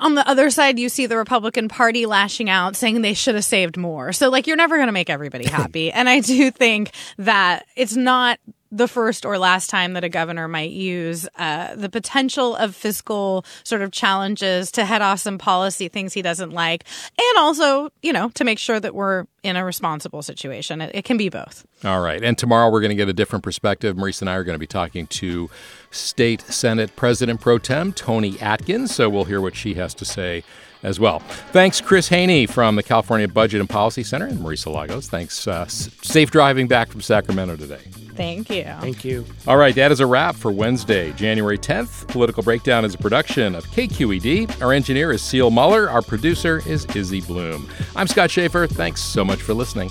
on 0.00 0.14
the 0.14 0.28
other 0.28 0.50
side, 0.50 0.78
you 0.78 0.88
see 0.88 1.06
the 1.06 1.16
Republican 1.16 1.68
Party 1.68 2.04
lashing 2.06 2.50
out, 2.50 2.76
saying 2.76 3.00
they 3.00 3.14
should 3.14 3.34
have 3.34 3.44
saved 3.44 3.76
more. 3.76 4.12
So, 4.12 4.28
like, 4.28 4.46
you're 4.46 4.56
never 4.56 4.76
going 4.76 4.88
to 4.88 4.92
make 4.92 5.10
everybody 5.10 5.46
happy, 5.48 5.90
and 5.90 6.08
I 6.08 6.20
do 6.20 6.50
think 6.50 6.92
that 7.18 7.66
it's 7.76 7.96
not 7.96 8.38
the 8.72 8.88
first 8.88 9.26
or 9.26 9.38
last 9.38 9.68
time 9.68 9.92
that 9.92 10.02
a 10.02 10.08
governor 10.08 10.48
might 10.48 10.70
use 10.70 11.28
uh, 11.36 11.76
the 11.76 11.90
potential 11.90 12.56
of 12.56 12.74
fiscal 12.74 13.44
sort 13.62 13.82
of 13.82 13.92
challenges 13.92 14.72
to 14.72 14.86
head 14.86 15.02
off 15.02 15.20
some 15.20 15.36
policy 15.36 15.88
things 15.88 16.14
he 16.14 16.22
doesn't 16.22 16.50
like, 16.50 16.84
and 17.18 17.38
also, 17.38 17.90
you 18.02 18.12
know, 18.12 18.30
to 18.30 18.44
make 18.44 18.58
sure 18.58 18.80
that 18.80 18.94
we're 18.94 19.26
in 19.42 19.56
a 19.56 19.64
responsible 19.64 20.22
situation. 20.22 20.80
It, 20.80 20.90
it 20.94 21.04
can 21.04 21.16
be 21.16 21.28
both. 21.28 21.66
All 21.84 22.00
right. 22.00 22.22
And 22.22 22.38
tomorrow 22.38 22.70
we're 22.70 22.80
going 22.80 22.90
to 22.90 22.96
get 22.96 23.08
a 23.08 23.12
different 23.12 23.44
perspective. 23.44 23.96
Marisa 23.96 24.22
and 24.22 24.30
I 24.30 24.34
are 24.36 24.44
going 24.44 24.54
to 24.54 24.60
be 24.60 24.66
talking 24.66 25.06
to 25.08 25.50
State 25.90 26.40
Senate 26.42 26.96
President 26.96 27.40
Pro 27.40 27.58
Tem 27.58 27.92
Toni 27.92 28.40
Atkins. 28.40 28.94
So 28.94 29.10
we'll 29.10 29.24
hear 29.24 29.40
what 29.40 29.54
she 29.54 29.74
has 29.74 29.92
to 29.94 30.04
say 30.04 30.44
as 30.82 30.98
well. 30.98 31.20
Thanks, 31.52 31.80
Chris 31.80 32.08
Hoene 32.08 32.48
from 32.48 32.76
the 32.76 32.82
California 32.82 33.28
Budget 33.28 33.60
and 33.60 33.68
Policy 33.68 34.02
Center, 34.02 34.26
and 34.26 34.38
Marisa 34.38 34.74
Lagos. 34.74 35.08
Thanks. 35.08 35.46
Uh, 35.46 35.66
safe 35.66 36.30
driving 36.30 36.66
back 36.66 36.88
from 36.88 37.00
Sacramento 37.00 37.56
today. 37.56 37.82
Thank 38.14 38.50
you. 38.50 38.64
Thank 38.80 39.04
you. 39.04 39.24
All 39.46 39.56
right, 39.56 39.74
that 39.74 39.90
is 39.90 40.00
a 40.00 40.06
wrap 40.06 40.34
for 40.34 40.50
Wednesday, 40.50 41.12
January 41.12 41.58
10th. 41.58 42.08
Political 42.08 42.42
Breakdown 42.42 42.84
is 42.84 42.94
a 42.94 42.98
production 42.98 43.54
of 43.54 43.64
KQED. 43.66 44.60
Our 44.62 44.72
engineer 44.72 45.12
is 45.12 45.22
Seal 45.22 45.50
Muller. 45.50 45.88
Our 45.88 46.02
producer 46.02 46.62
is 46.66 46.84
Izzy 46.94 47.20
Bloom. 47.20 47.68
I'm 47.96 48.06
Scott 48.06 48.30
Shafer. 48.30 48.66
Thanks 48.66 49.00
so 49.00 49.24
much 49.24 49.40
for 49.40 49.54
listening. 49.54 49.90